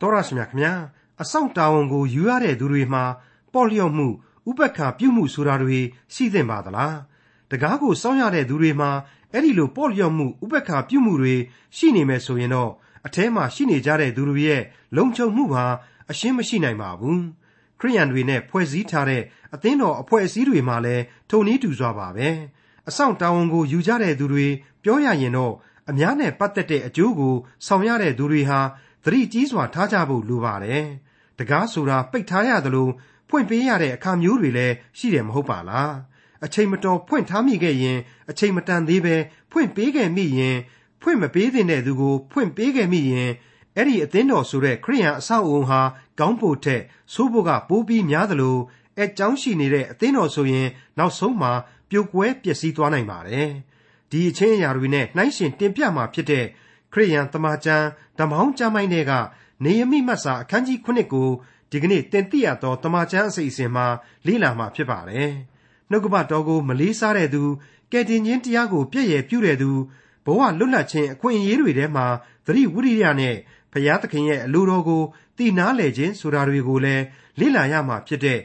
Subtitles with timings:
[0.00, 0.72] တော်ရရှိမြခင်ဗျာ
[1.22, 3.04] အဆောင်တာဝန်ကိုယူရတဲ့သူတွေမှာ
[3.52, 4.06] ပေါ့လျော့မှု
[4.48, 5.78] ဥပက္ခပြုမှုဆိုတာတွေ
[6.14, 6.96] ရှိသင့်ပါသလား
[7.50, 8.90] တကားကိုစောင့်ရတဲ့သူတွေမှာ
[9.32, 11.34] အဲ့ဒီလိုပေါ့လျော့မှုဥပက္ခပြုမှုတွေ
[11.76, 12.72] ရှိနေမယ်ဆိုရင်တော့
[13.06, 14.62] အထဲမှာရှိနေကြတဲ့သူတွေရဲ့
[14.96, 15.64] လုံခြုံမှုဟာ
[16.10, 17.22] အရှင်းမရှိနိုင်ပါဘူး
[17.80, 19.22] ခရိယန်တွေနဲ့ဖွဲ့စည်းထားတဲ့
[19.54, 22.28] အသင်းတော်အဖွဲ့အစည်းတွေမှာလည်းထုံနည်းတူစွာပါပဲ
[22.88, 24.46] အဆောင်တာဝန်ကိုယူကြတဲ့သူတွေ
[24.82, 25.54] ပြောရရင်တော့
[25.90, 27.34] အများနဲ့ပတ်သက်တဲ့အကျိုးကို
[27.66, 28.60] ဆောင်ရတဲ့သူတွေဟာ
[29.04, 30.84] သတိကြီးစွာထားကြဖို့လိုပါတယ်။
[31.38, 32.88] တကားဆိုတာပိတ်ထားရသလို
[33.28, 35.92] ဖွင့်ပေးရတဲ့အခါမျိုးတွေလည်းရှိတယ်မဟုတ်ပါလား။
[36.44, 37.98] အချိန်မတော်ဖွင့်ထားမိခဲ့ရင်
[38.30, 39.16] အချိန်မတန်သေးပဲ
[39.50, 40.56] ဖွင့်ပေးခဲ့မိရင်
[41.02, 43.30] ဖွင့်မပေးသင့်တဲ့သူကိုဖွင့်ပေးခဲ့မိရင်
[43.76, 45.80] အဲ့ဒီအသင်းတော်ဆိုတဲ့ခရိယန်အဆောက်အုံဟာ
[46.18, 46.82] ကောင်းဖို့ထက်
[47.14, 48.56] ဆိုးဖို့ကပိုးပြီးများသလို
[48.98, 51.52] အဲကြောင်းရှိနေတဲ့အသင်းတော်ဆိုရင်နောက်ဆုံးမှာ
[51.90, 53.48] ပြိုကွဲပျက်စီးသွားနိုင်ပါတယ်။
[54.10, 56.44] ဒီအချင်းအရာတွေနဲ့နှိုင်းရှင်တင်ပြမှာဖြစ်တဲ့
[56.92, 57.86] ခရိယန်တမန်ကျမ်း
[58.18, 59.12] ဓမ္မောင်းကျမ်းပိုင်းတွေက
[59.64, 61.28] နေယမိမတ်စာအခန်းကြီး9ကို
[61.70, 63.86] ဒီကနေ့တင်ပြရသောတမန်ကျမ်းအစီအစဉ်မှာ
[64.26, 65.30] လေ့လာမှာဖြစ်ပါတယ်။
[65.90, 67.42] နှုတ်ကပတော်ကိုမလေးစားတဲ့သူ
[67.92, 69.70] ကယ်တင်ခြင်းတရားကိုပြည့်ရည်ပြုတဲ့သူ
[70.24, 72.06] ဘဝလွတ်လပ်ခြင်းအခွင့်အရေးတွေထဲမှာ
[72.46, 73.36] သတိဝိရိယနဲ့
[73.72, 75.02] ဖရာသခင်ရဲ့အလိုတော်ကို
[75.38, 77.04] တည်နာလေခြင်းဆိုတာတွေကိုလည်း
[77.38, 78.40] လေ့လာရမှာဖြစ်တဲ့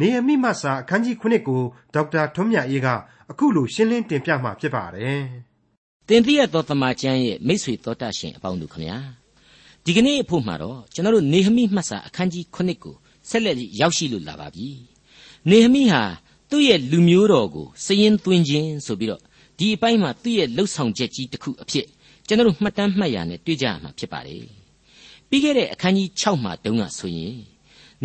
[0.00, 1.62] နေယမိမတ်စာအခန်းကြီး9ကို
[1.94, 2.88] ဒေါက်တာထွန်းမြတ်အေးက
[3.30, 5.22] အခုလိုရှင်းလင်းတင်ပြမှာဖြစ်ပါတယ်။
[6.08, 8.98] တင်ပြရသောတမန်ကျမ်းရဲ့မိတ်ဆွေတော်တတ်ရှင်အပေါင်းတို့ခမညာ
[9.84, 12.94] ဒီကနေ့အဖို့မှာတော့ကျွန်တော်တို့နေဟမိမှတ်စာအခန်းကြီး9ကို
[13.28, 14.68] ဆက်လက်ရောက်ရှိလို့လာပါပြီ။
[15.50, 16.02] နေဟမိဟာ
[16.50, 19.22] သူ့ရဲ့လူမျိုးတော်ကိုစည်ရင်သွင်းခြင်းဆိုပြီးတော့
[19.58, 21.86] ဒီအပိုင်းမှာသူ့ရဲ့လှုပ်ဆောင်ချက်ကြီးတစ်ခုအဖြစ်
[22.26, 24.44] ကျွန်တော်တို့မှတ်တမ်းမှတ်ရနဲ့တွေ့ကြရမှာဖြစ်ပါတယ်။
[25.28, 27.36] ပြီးခဲ့တဲ့အခန်းကြီး6မှာတုန်းကဆိုရင်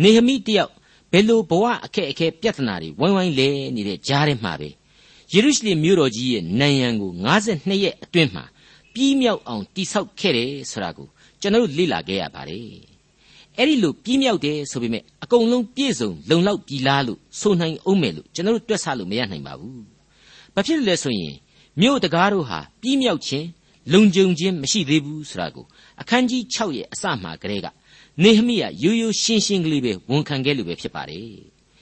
[0.02, 0.72] နေဟမိတယောက်
[1.12, 4.68] ဘယ်လိုဘဝအခက်အခဲပြဿနာတွေဝိုင်းဝိုင်းလဲနေတဲ့ကြားထဲမှာပဲ
[5.32, 7.10] ယေရုရှလင်မြို့တော်ကြီးရဲ့နံရံကို
[7.44, 8.44] 52ရက်အတွင်းမှာ
[8.94, 11.08] ပြီးမြောက်အောင်တိဆောက်ခဲ့တယ်ဆိုတာကို
[11.40, 12.68] ကျွန်တော်တို့လေ့လာခဲ့ရပါတယ်
[13.58, 19.82] အဲ့ဒီလိုပြီးမြောက်တယ်ဆိုပေမဲ့အကုန်လုံးပြည့်စုံလုံလောက်ပြီလားလို့ဆိုနိုင်အောင်မယ်လို့ကျွန်တော်တို့တွက်ဆလို့မရနိုင်ပါဘူး
[20.54, 21.34] ဘာဖြစ်လို့လဲဆိုရင်
[21.80, 23.46] မြို့တကားတို့ဟာပြီးမြောက်ခြင်း
[23.92, 25.66] လုံခြုံခြင်းမရှိသေးဘူးဆိုတာကို
[26.00, 27.66] အခန်းကြီး6ရဲ့အစမှကတည်းက
[28.22, 31.28] နေဟမိယရိုးရိုးရှင်းရှင်းကလေးပဲဝန်ခံခဲ့လို့ပဲဖြစ်ပါတယ်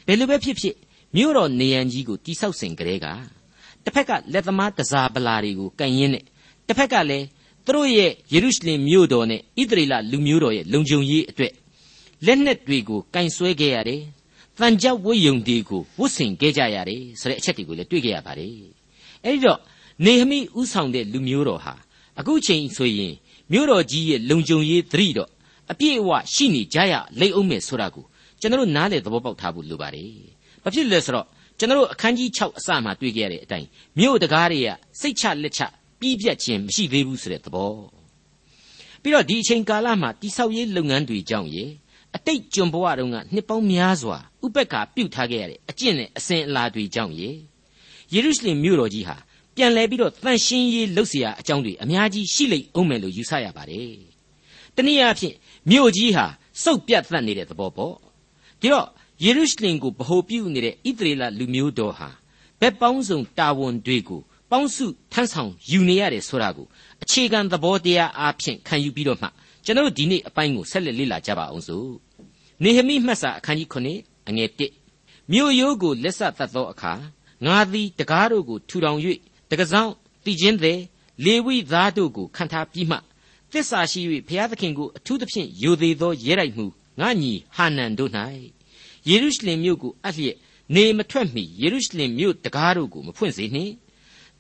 [0.06, 0.76] ဘယ်လိုပဲဖြစ်ဖြစ်
[1.16, 3.06] မြို့တော်နေရန်ကြီးကိုတိဆောက်စဉ်ကတည်းက
[3.84, 6.24] တစ်ဖက်ကလက်သမားတစားပလာတွေကိုကန်ရင်းနဲ့
[6.68, 7.26] တစ်ဖက်ကလည်း
[7.66, 11.52] သူတို့ရဲ့ယေရုရှလင်မြို့တော်နဲ့ဣသရေလလူမျိုးတော်ရဲ့လုံခြုံရေးအတွက်
[12.26, 14.02] လက်နက်တွေကိုကန်ဆွဲခဲ့ရတယ်။
[14.58, 18.52] တန်ကြောက်ဝိယုံတွေကိုဝတ်ဆင်ခဲ့ကြရတယ်ဆိုတဲ့အချက်တွေကိုလည်းတွေ့ခဲ့ရပါတယ်။
[19.24, 19.60] အဲဒီတော့
[20.04, 21.74] နေဟမိဥဆောင်တဲ့လူမျိုးတော်ဟာ
[22.18, 23.14] အခုချိန်ဆိုရင်
[23.52, 25.30] မြို့တော်ကြီးရဲ့လုံခြုံရေးသတိတော့
[25.72, 28.04] အပြည့်အဝရှိနေကြရလိမ့်အောင်မယ်ဆိုတာကို
[28.40, 30.12] ကျွန်တော်နားလေသဘောပေါက်ထားဖို့လိုပါတယ်။
[30.63, 31.25] ဘာဖြစ်လဲဆိုတော့
[31.59, 33.67] ကျွန်တော်အခန်းကြီး6အစမှာတွေ့ကြရတဲ့အတိုင်း
[33.99, 34.69] မြို့တကားတွေက
[34.99, 35.61] စိတ်ချလက်ချ
[35.99, 37.73] ပြီးပြတ်ခြင်းမရှိသေးဘူးဆိုတဲ့သဘော။
[39.01, 41.65] ပြီးတော့ဒီအချိန်ကာလမှာတိဆောက်ရေးလုပ်ငန်းတွေကြောင့်ရေ
[42.15, 47.29] အတိတ်ကျွန်ဘဝတုန်းကနှစ်ပေါင်းများစွာဥပက္ခပြုတ်ထားခဲ့ရတဲ့အကျင့်နဲ့အစဉ်အလာတွေကြောင့်ရေ
[48.13, 49.17] ယေရုရှလင်မြို့တော်ကြီးဟာ
[49.55, 53.95] ပြန်လဲပြီးတော့တန်ရှင်းရေးလုပ်เสียအကြောင်းတွေအများကြီးရှိလိမ့်အောင်မယ်လို့ယူဆရပါတယ်။
[54.75, 55.35] တနည်းအားဖြင့်
[55.71, 56.25] မြို့ကြီးဟာ
[56.63, 57.95] စုပ်ပြတ်သတ်နေတဲ့သဘောပေါ့
[58.61, 58.87] ဒီတော့
[59.24, 62.08] ယေရုရှလင်ကိုဗဟိုပြုနေတဲ့ဣသရေလလူမျိုးတော်ဟာ
[62.60, 66.66] ဘက်ပေါင်းစုံတာဝန်တွေကိုပေါင်းစုထမ်းဆောင်ယူနေရတယ်ဆိုတာကို
[67.02, 69.28] အခြေခံသဘောတရားအားဖြင့်ခံယူပြီးတော့မှ
[69.64, 71.90] ကျွန်တော်တို့ဒီနေ့အပိုင်းကိုဆက်လက်လေ့လာကြပါအောင်စို့
[72.62, 74.50] နေဟမိမှတ်စာအခန်းကြီး9အငယ်
[74.90, 76.92] 1မြို့ရိုးကိုလက်ဆက်သတ်သောအခါ
[77.46, 78.98] ငါသည်တကားတို့ကိုထူထောင်၍
[79.50, 79.90] တကဆောင်
[80.24, 80.80] တည်ခြင်းသည်
[81.24, 82.96] လေဝိသားတို့ကိုခံထားပြီးမှ
[83.52, 86.66] သစ္စာရှိ၍ဘုရားသခင်ကိုအထူးသဖြင့်ယိုသေးသောရဲတိုက်မှု
[87.00, 88.12] ငါညီဟာနန်တို့၌
[89.08, 90.36] ယေရုရှလင်မြို့ကိုအပ်လျက်
[90.74, 93.72] နေမထွက်မီယေရုရှလင်မြို့တကားတို့ကိုမဖွင့်စေနှင့်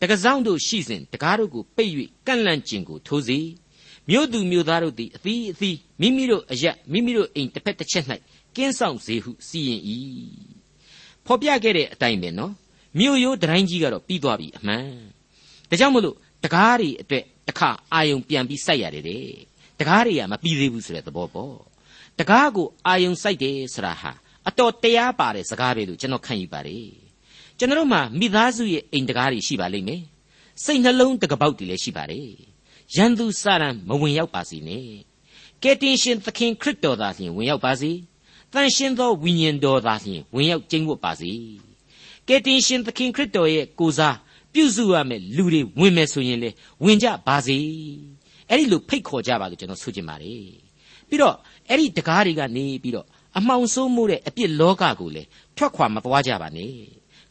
[0.00, 1.92] တကဆောင်တို့ရှိစဉ်တကားတို့ကိုပိတ်၍
[2.26, 3.38] ကန့်လန့်ကျင်ကိုထိုးစေ
[4.08, 8.04] မြို့သူမြို့သားတို့သည်အသီးအသီးမိမိတို့အရက်မိမိတို့အိမ်တစ်ဖက်တစ်ချက်၌
[8.56, 9.80] ကင်းဆောင်စေဟုစီရင်၏
[11.26, 12.52] ဖော်ပြခဲ့တဲ့အတိုင်းပဲနော်
[12.98, 14.86] မြို့ရိုးတိုင်းကြီးကတော့ပြီးသွားပြီအမှန်
[15.70, 19.26] ဒါကြောင့်မလို့တကားတွေအတွက်တစ်ခါအာယုံပြန်ပြီးစိုက်ရတယ်တဲ့
[19.80, 21.56] တကားတွေကမပြီးသေးဘူးဆိုတဲ့သဘောပေါ့
[22.18, 24.12] တကားကိုအာယုံစိုက်တယ်ဆိုတာဟာ
[24.48, 26.88] အတော်တရားပါတဲ့စကားပဲလို့ကျွန်တော်ခံယူပါတယ်
[27.58, 30.02] ကျွန်တော်မှာမိသားစုရဲ့အိမ်တကားတွေရှိပါလိမ့်မယ်
[30.64, 32.28] စိတ်နှလုံးတကပေါက်တွေလည်းရှိပါတယ်
[32.94, 34.86] ရန်သူစာရန်မဝင်ရောက်ပါစေနဲ့
[35.62, 37.92] ကယ်တင်ရှင်သခင်ခရစ်တော်သာလျှင်ဝင်ရောက်ပါစေ
[38.52, 41.32] တန်ရှင်သောဝိညာဉ်တော်သာလျှင်ဝင်ရောက်ကျိန်းဝတ်ပါစေ
[42.28, 44.16] ကယ်တင်ရှင်သခင်ခရစ်တော်ရဲ့ကိုစား
[44.52, 46.50] ပြုစုရမယ်လူတွေဝင်မယ်ဆိုရင်လေ
[46.84, 47.58] ဝင်ကြပါစေ
[48.48, 50.44] အဲ့ဒီလိုဖိတ်ခေါ်ကြပါလို့ကျွန်တော်ဆိုချင်ပါတယ်
[51.08, 51.36] ပြီးတော့
[51.68, 53.06] အဲ့ဒီတကားတွေကနေပြီးတော့
[53.38, 55.22] အမှောင်ဆိုးမှုတဲ့အပြစ်လောကကိုလေ
[55.56, 56.72] ထွက်ခွာမသွားကြပါနဲ့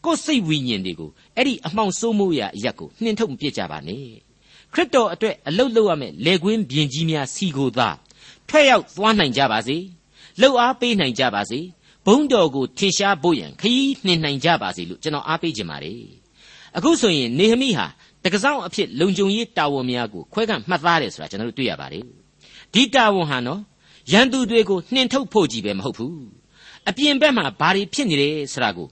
[0.06, 4.06] ကိုယ်စိတ်ဝိညာဉ်တွေကိုအဲ့ဒီအမှောင်ဆိုးမှုရာအရက်ကိုနှင်ထုတ်မပစ်ကြပါနဲ့
[4.74, 7.90] ခရစ်တော်အတွက်အလုတ်လုပ်ရမယ်လေကွင်းပြင်ကြီးများစီကိုသာ
[8.50, 9.78] ထွက်ရောက်သွားနိုင်ကြပါစေ
[10.42, 11.60] လှုပ်အားပေးနိုင်ကြပါစေ
[12.06, 16.02] ဘုံတော်ကိုထင်ရှားဖို့ရန်ခရီးနှင်နိုင်ကြပါစေလို့ကျွန်တော်အားပေးခြင်းပါတယ်
[16.78, 17.86] အခုဆိုရင်နေဟမိဟာ
[18.24, 22.04] တက္ကဆောင်အဖြစ်လုံခြုံရေးတာဝန်များကိုခွဲကန့်မှတ်သားတယ်ဆိုတာကျွန်တော်တို့တွေ့ရပါတယ်
[22.74, 23.62] ဒီတာဝန်ဟာနော်
[24.12, 26.18] ရန်သူတွေကိုနှင်ထုတ်ဖို့ကြီးပဲမဟုတ်ဘူး
[26.90, 28.88] အပြင်ဘက်မှာဘာတွေဖြစ်နေတယ်ဆိုတာကို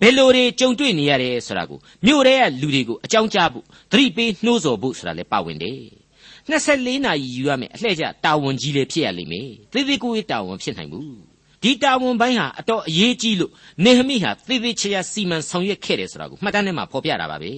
[0.00, 5.80] ဘယ်လိုတွေကြုံတွေ့နေရတယ်ဆိုတာကိုမြို့ထဲကလူတွေကိုအကြောင်းကြားဖို့သတိပေးနှိုးဆော်ဖို့ဆိုတာလည်းပါဝင်တယ်
[6.50, 11.14] 24နာရီယူရမယ်အလှည့်ကျတာဝန်ကြီးလည်းဖြစ်ရလိမ့်မယ်သေသေးကိုယ်တာဝန်ဖြစ်နိုင်ဘူး
[11.62, 13.52] ဒီတာဝန်ပိုင်းဟာအတော်အရေးကြီးလို့
[13.84, 17.52] နေဟမိဟာသေသေးချာချာစီမံဆောင်ရွက်ခဲ့တယ်ဆိုတာကိုမှတ်တမ်းထဲမှာဖော်ပြတာပါပဲ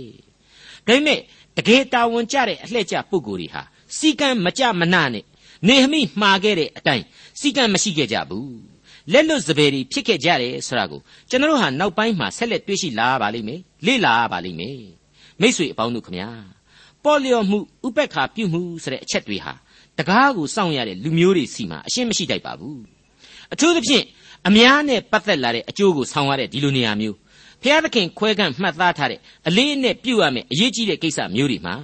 [0.87, 1.21] ဒါပေမဲ့
[1.57, 3.63] တကယ်တာဝန်ကျတဲ့အလှည့်ကျပုဂ္ဂိုလ်တွေဟာ
[3.97, 5.25] စီကံမကြမနာနဲ့
[5.69, 7.05] နေဟမိမှားခဲ့တဲ့အတိုင်း
[7.41, 8.57] စီကံမရှိခဲ့ကြဘူး
[9.13, 11.01] လက်လွတ်စပယ်တွေဖြစ်ခဲ့ကြတယ်ဆိုတာကို
[11.31, 14.81] ကျွန်တော်ဟာနောက်ပိုင်းမှာဆက်လက်တွေ့ရှိလာပါလိမ့်မယ်လေ့လာပါလိမ့်မယ်
[15.41, 16.29] မိษွေအပေါင်းတို့ခမညာ
[17.05, 19.53] ပေါ်လျော်မှုဥပက္ခပြုမှုဆိုတဲ့အချက်တွေဟာ
[19.99, 22.81] တကားကိုစောင့်ရတဲ့လူမျိုးတွေစီမှာအရှင်းမရှိတတ်ပါဘူး
[23.53, 24.05] အထူးသဖြင့်
[24.49, 27.17] အများနဲ့ပတ်သက်လာတဲ့အကျိုးကိုဆောင်ရတဲ့ဒီလိုနေရာမျိုး
[27.63, 31.75] ဖျားသခင်ခွဲကန့်မှတ်သားထားတဲ့အလေးနဲ့ပြုတ်ရမယ်အရေးကြီးတဲ့ကိစ္စမျိုးတွေမှာ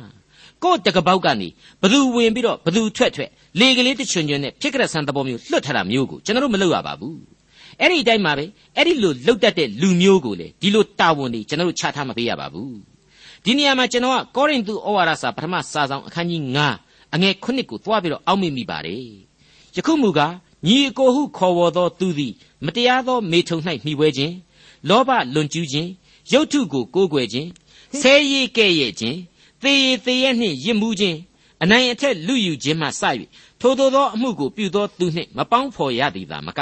[0.63, 1.49] ကိုယ့်တကပေါက်ကနေ
[1.83, 7.19] ဘသူဝင်ပြီးတော့ဘသူထွက်ထွက် လေကလေးတချွန်ချွန်နဲ့ဖြစ်ကြတဲ့ဆန်သဘောမျိုးလွတ်ထတာမျိုးကိုကျွန်တော်တို့မလုပ်ရပါဘူး
[7.81, 8.45] အဲ့ဒီအတိုင်းပါပဲ
[8.77, 12.77] အဲ့ဒီလိုလှုပ်တတ်တဲ့လူမျိုးကိုလေဒီလိုတာဝန်တွေကျွန်တော်တို့ချထားမပေးရပါဘူး
[13.45, 16.43] ဒီနေရာမှာကျွန်တော်ကကောရိန္သုဩဝါဒစာပထမစာဆောင်အခန်းကြီး
[16.79, 19.03] 9အငယ်9ကိုသွားပြီးတော့အောက်မေ့မိပါတယ်
[19.77, 20.35] ယခုမူကား
[20.67, 22.33] ညီအကိုဟုခေါ်ဝေါ်သောသူသည်
[22.65, 24.35] မတရားသောမေထုံ၌မှီဝဲခြင်း
[24.89, 25.91] လောဘလွန်ကျူးခြင်း
[26.33, 27.49] ရုပ်ထုကိုကိုးကွယ်ခြင်း
[28.01, 29.19] ဆဲရည်ကဲ့ရဲ့ခြင်း
[29.63, 31.19] သေရည်သေရနှင့်ရစ်မှုခြင်း
[31.63, 33.03] အနိုင်အထက်လူယူခြင်းမှစ၍
[33.61, 36.61] ထိုသို့သောအမှုကိုပြုသောသူနှင့်မပေါင်းဖော်ရသည်သာမက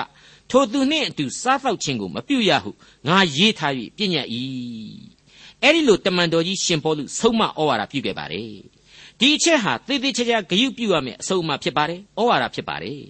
[0.51, 2.71] ထိုသူနှင့်အတူစားသောက်ခြင်းကိုမပြုရဟု
[3.09, 4.27] ငါရေးထား၍ပြညတ်၏
[5.63, 8.51] အဲ့ဒီလိုတမန်တော်ကြီးရှင်ပေါလုဆုံးမဩဝါဒပြုခဲ့ပါတယ်
[9.19, 13.01] ဒီအချက်ဟာသေသေးချာချာဂရုပြုရမယ်အဆုံးအမဖြစ်ပါတယ်ဩဝါဒဖြစ်ပါတယ်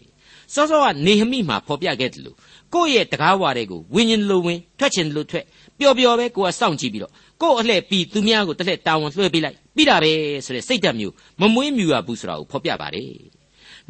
[0.54, 2.36] စောစောကနေဟမိမှာဖော်ပြခဲ့တယ်လို့
[2.74, 5.44] ကိုယ့်ရဲ့တကားဝါတွေကိုဝิญဉ်လိုဝင်ထွက်ချင်လို့ထွက်
[5.78, 7.12] ပျော်ပျော်ပဲကိုကစောင့်ကြည့်ပြီးတော့
[7.42, 10.12] ကိုယ့်အလှည့်ပြီးသူများကိုတစ်လှည့်တာဝန်လွှဲပေးလိုက် ပြီးတာပဲ
[10.44, 13.10] ဆိုတဲ့စိတ်ဓာတ်မျိုးမမွေးမြူရဘူးဆိုတာကိုဖော်ပြပါတယ်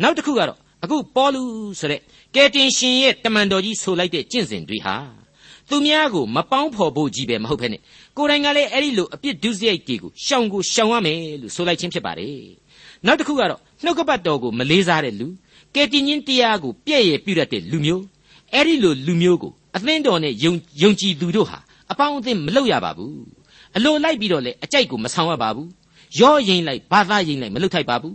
[0.03, 1.43] နောက်တစ်ခုကတော့အခုပေါလု
[1.81, 2.01] ဆိုတဲ့
[2.35, 4.97] ကယ်တင်ရှင်ရဲ့တမန်တော်ကြီးဆိုလိုက်တဲ့ကျင့်စဉ်တွေဟာ
[5.69, 7.77] သူများကိုမပေါင်းဖော်ဖို့ကြီးပဲမဟုတ်ဖ ೇನೆ
[8.17, 12.37] ကိုယ်တိုင်ကလည်းအဲ့ဒီလိုအပြစ်ဒုစရိုက်တွေကိုရှောင်ကိုရှောင်ရမယ်လို့ဆိုလိုက်ခြင်းဖြစ်ပါတယ်
[13.07, 15.27] နောက်တစ်ခုကတော့နှုတ်ကပတ်တော်ကိုမလေးစားတဲ့လူ
[15.75, 18.05] ကယ်တင်ရှင်တရားကိုပြည့်ရပြုတတ်တဲ့လူမျိုး
[18.55, 21.59] အဲ့ဒီလိုလူမျိုးကိုအသင်းတော်နဲ့ယုံယုံကြည်သူတို့ဟာ
[21.91, 23.15] အပေါင်းအသင်းမလုပ်ရပါဘူး
[23.77, 25.69] အလိုလိုက်ပြီးတော့လေအကြိုက်ကိုမဆောင်ရပါဘူး
[26.21, 28.15] ရောရင်လိုက်ဘာသာရင်လိုက်မလုပ်ထိုက်ပါဘူး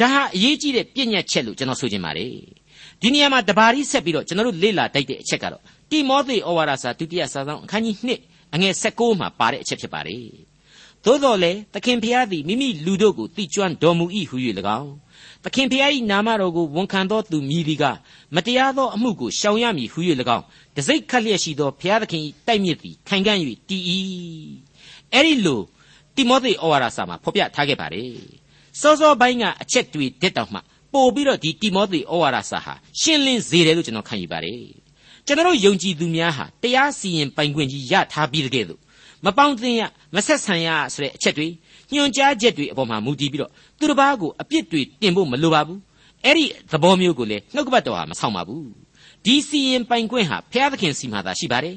[0.00, 2.32] ဒါဟာအရေးကြီးတဲ့ပြည့်ညတ်ချက်လို့ကျွန်တော်ဆိုချင်ပါတယ်
[3.00, 10.26] ဒီနေရာမှာတဘာရီဆက်ပြီးတော့ကျွန်တော်တို့လေ့လာတိုက်တဲ့အချက်ကတော့တိမောသေဩဝါဒစာဒုတိယစာဆောင်အခန်းကြီး2အငယ်16မှာပါတဲ့အချက်ဖြစ်ပါတယ်
[11.04, 14.36] သို့တော်လေသခင်ဖျားသည်မိမိလူတို့ကိုတိကျွမ်းတော်မူ၏ဟု၍၎
[14.80, 14.92] င်း
[15.44, 17.84] သခင်ဖျား၏နာမတော်ကိုဝန်ခံသောသူမြည်သည်က
[18.34, 20.00] မတရားသောအမှုကိုရှောင်ရမည်ဟု၍၎
[20.36, 20.44] င်း
[20.76, 23.36] တစိ့ခတ်လျက်ရှိသောဖျားသခင်၏တိုက်မြစ်သည်ခိုင်ခံ့၍
[23.68, 23.82] တည်၏
[25.14, 25.60] အဲ့ဒီလို
[26.16, 28.12] တိမောသေဩဝါဒစာမှာဖော်ပြထားခဲ့ပါတယ်
[28.80, 30.60] စောစောပိုင်းကအချက်တွေတက်တောင်မှ
[30.92, 34.62] ပို့ပြီးတော့ဒီတိမောသေဩဝါဒစာဟာရှင်းလင်းစေတယ်လို့ကျွန်တော်ခံယူပါတယ်
[35.26, 38.80] ကျွန်တော်ယုံကြည်သူများဟာတရားစီရင်ပိုင်ခွင့်ကြီးရထားပြီးတဲ့ကဲ့သို့
[39.24, 39.82] မပေါင်းသင်းရ
[40.14, 41.48] မဆက်ဆံရဆိုတဲ့အချက်တွေ
[41.92, 45.80] ညွှန်ကြားချက်တွေအပေါ်မှာမူတည်ပြီးတော့သူတစ်ပါးကိုအပြစ်တွေတင်ဖို့မလိုပါဘူး
[46.24, 48.66] အဲ့ဒီသဘောမျိုးကိုလေနှုတ်ကပတ်တော်ဟာမဆောင်ပါဘူး
[49.24, 51.76] ဒီစီရင်ပိုင်ခွင့်ဟာဘုရားသခင်စီမှာသာရှိပါတယ်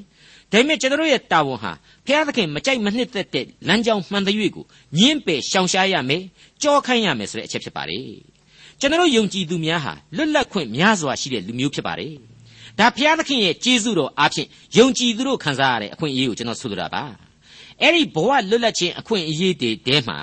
[0.51, 1.71] ဒါပေမဲ့ကျွန်တော်ရဲ့တာဝန်ဟာ
[2.05, 4.65] ဘုရားသခင်မကြိုက်မနှစ်သက်တဲ့လမ်းကြောင်းမှန်တဲ့၍ကို
[4.99, 6.23] ညင်းပယ်ရှောင်ရှားရမယ်
[6.61, 8.07] ကြောခိုင်းရမယ်ဆိုတဲ့အချက်ဖြစ်ပါတယ်
[8.79, 12.13] ကျွန်တော်ယုံကြည်သူများဟာလွတ်လပ်ခွင့်များစွာရှိတဲ့လူမျိုးဖြစ်ပါတယ်
[12.79, 14.47] ဒါဘုရားသခင်ရဲ့ကျေးဇူးတော်အားဖြင့်
[14.77, 17.03] ယုံကြည်သူတို့ခံစားရတဲ့အခွင့်အရေးကိုကျွန်တော်ဆိုလိုတာပါ
[17.81, 20.19] အဲ့ဒီဘဝလွတ်လပ်ခြင်းအခွင့်အရေးတွေတဲမှာ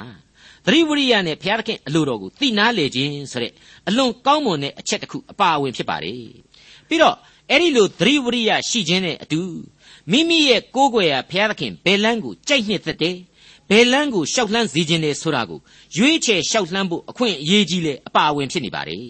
[0.64, 3.52] သတိဝရိယနဲ့ဘုရားသခင်အလိုတော်ကိုသိနာလေခြင်းဆိုတဲ့
[3.88, 6.22] အလွန်ကောင်းမွန်တဲ့အချက်တစ်ခုအပါအဝင်ဖြစ်ပါတယ်
[6.88, 7.16] ပြီးတော့
[7.50, 9.40] အဲ့ဒီလိုသတိဝရိယရှိခြင်းနဲ့အတူ
[10.11, 13.16] မိမိရဲ့ကိုးကွယ်ရာဘုရားသခင်ဘယ်လန်းကိုကြိုက်နှစ်သက်တယ်
[13.71, 15.61] ဘယ်လန်းကိုရှောက်လှမ်းစေခြင်းလဲဆိုတာကို
[15.97, 19.00] ရွေးချယ်ရှောက်လှမ်းဖို့အခွင့်အရေးကြီးလေအပါအဝင်ဖြစ်နေပါတယ်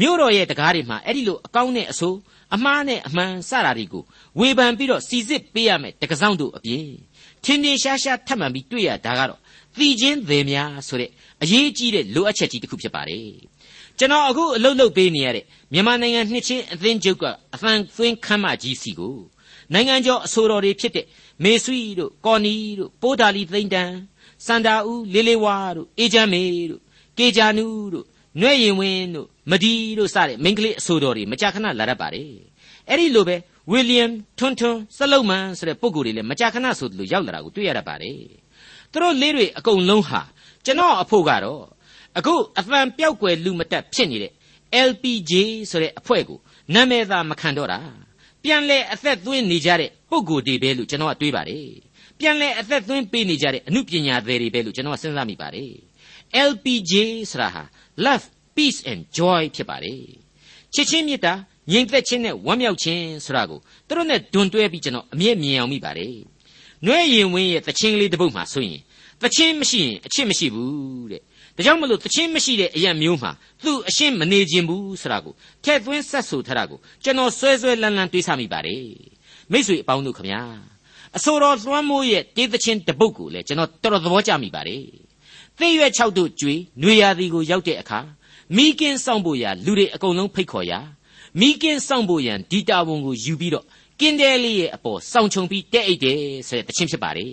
[0.00, 2.18] မြို့တော်ရဲ့တကားတွေမှာအဲ့ဒီလိုအကောင်းနဲ့အဆိုး
[2.54, 4.02] အမှားနဲ့အမှန်စတာတွေကို
[4.38, 6.86] ဝေဖန်ပြီးတော့စီစစ်ပေးရမယ်တကစောင်းတို့အပြင်
[7.44, 9.40] ထင်ထင်ရှားရှားထပ်မှန်ပြီးတွေ့ရတာကတော့
[9.76, 11.10] သိချင်းသည်များဆိုတဲ့
[11.42, 13.28] အရေးကြီးတဲ့လိုအပ်ချက်ကြီးတစ်ခုဖြစ်ပါတယ်
[13.98, 19.16] ကျွန်တော်အခုအလုပ်လုပ်ပေးနေရတဲ့မြန်မာနိုင်ငံနှစ်ချင်းအသင်းချုပ်ကအသံသွင်းခမ်းမကြီးစီကို
[19.72, 21.06] နိုင်ငံကျော်အဆိုတော်တွေဖြစ်တဲ့
[21.44, 23.90] မေဆွီတို့ကော်နီတို့ပိုးဒါလီသိမ့်တန်
[24.46, 26.82] စန္ဒာဦးလေးလေးဝါတို့အေဂျမ်းမေတို့
[27.18, 28.06] ကေဂျာနူးတို့
[28.40, 32.28] နွဲ့ရင်ဝင်းတို့မဒီတို့စတဲ့မိန်းကလေးအဆိုတော်တွေမကြာခဏလာတတ်ပါတယ်
[32.88, 33.36] အဲ့ဒီလိုပဲ
[33.70, 34.04] ဝီလျံ
[34.38, 38.18] ထွန်းထွန်းစလုတ်မန်ဆိုတဲ့ပုံကိုယ်တွေလည်းမကြာခဏဆိုသလိုရောက်လာတာကိုတွေ့ရတတ်ပါတယ်
[38.92, 40.20] သူတို့လေးတွေအကုန်လုံးဟာ
[40.64, 41.62] ကျွန်တော်အဖို့ကတော့
[42.18, 44.32] အခုအဖန်ပြောက်ွယ်လူမတက်ဖြစ်နေတဲ့
[44.88, 45.32] LPG
[45.70, 46.38] ဆိုတဲ့အဖွဲ့ကို
[46.74, 47.80] နာမည်သာမခံတော့တာ
[48.44, 51.68] ပြန်လဲအသက်သွင်းနေကြတဲ့ပုံကိုယ်တွေပဲလို့ကျွန်တော်ကတွေးပါတယ်
[52.18, 55.70] ပြန်လဲအသက်သွင်းပေးနေကြတဲ့အမှုပညာသည်တွေပဲလို့ကျွန်တော်ကစဉ်းစားမိပါတယ်
[56.50, 56.92] LPG
[57.30, 57.62] ဆိုတာဟာ
[58.04, 58.24] love
[58.56, 60.02] peace and joy ဖြစ်ပါတယ်
[60.74, 61.32] ချစ်ချင်းမေတ္တာ
[61.70, 63.58] ငြိမ်သက်ခြင်းနဲ့ဝမ်းမြောက်ခြင်းဆိုတာကို
[63.88, 66.14] သူတို့နဲ့ဒွန်တွဲပြီးကျွန်တော်အမြဲမြင်အောင်မိပါတယ်
[66.84, 68.80] နှွဲရင်ဝင်းရဲ့တခြင်းကလေးတစ်ပုဒ်မှာဆိုရင်
[69.22, 71.22] တခြင်းမရှိရင်အချစ်မရှိဘူးတဲ့
[71.56, 73.30] ဒါကြောင့်မလို့တခြင်းမရှိတဲ့အရာမျိုးမှာ
[73.64, 75.34] သူ့အရှင်းမနေခြင်းဘူးဆိုတာကို
[75.64, 78.84] ထည့်သွင်းဆက်ဆိုထားတာကိုကျွန်တော်ဆွဲဆွဲလန်းလန်းတွေးဆမိပါတယ်
[79.52, 80.42] မိတ်ဆွေအပေါင်းတို့ခမညာ
[81.16, 84.82] အဆိုတော်လွှမ်းမိုးရဲ့တေးသချင်းတပုတ်ကိုလည်းကျွန်တော်တော်တော်သဘောကျမိပါတယ်
[85.58, 88.00] သိရွက်၆တို့ကျွေနွေရာသီကိုရောက်တဲ့အခါ
[88.56, 90.80] မိကင်းဆောင်ဖို့ရာလူတွေအကုန်လုံးဖိတ်ခေါ်ရာ
[91.40, 93.64] မိကင်းဆောင်ဖို့ရန်ဒီတာဝန်ကိုယူပြီးတော့
[94.00, 96.18] ကင်းတဲလေးရဲ့အပေါ်စောင့်ချုံပြီးတဲ့အိတ်တယ်
[96.48, 97.32] ဆိုတဲ့တခြင်းဖြစ်ပါတယ်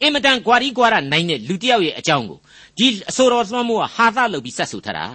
[0.00, 2.38] အင်မတန်ကွာရီကွာရနိုင်တဲ့လူတစ်ယောက်ရဲ့အကြောင်းကို
[2.82, 5.06] ဒီအဆိုတော်သွမ်းမိုးကဟာသလုပ်ပြီးဆက်ဆိုထားတာ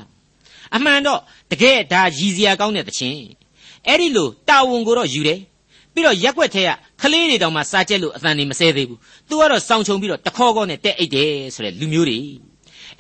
[0.76, 1.20] အမှန်တော့
[1.52, 3.20] တကယ်ဒါရည်စရာကောင်းတဲ့တခြင်း
[3.88, 5.40] အဲ့ဒီလိုတာဝန်ကိုတော့ယူတယ်
[5.94, 6.70] ပြီးတော့ရက်ွက်ထဲက
[7.02, 12.20] ခလေးတွေတောင်မှစားကြက်လို့အသံနေမစဲသေးဘူးသူကတော့စောင့်ချုံပြီးတော့တခေါကောနဲ့တဲ့အိတ်တယ်ဆိုတဲ့လူမျိုးတွေ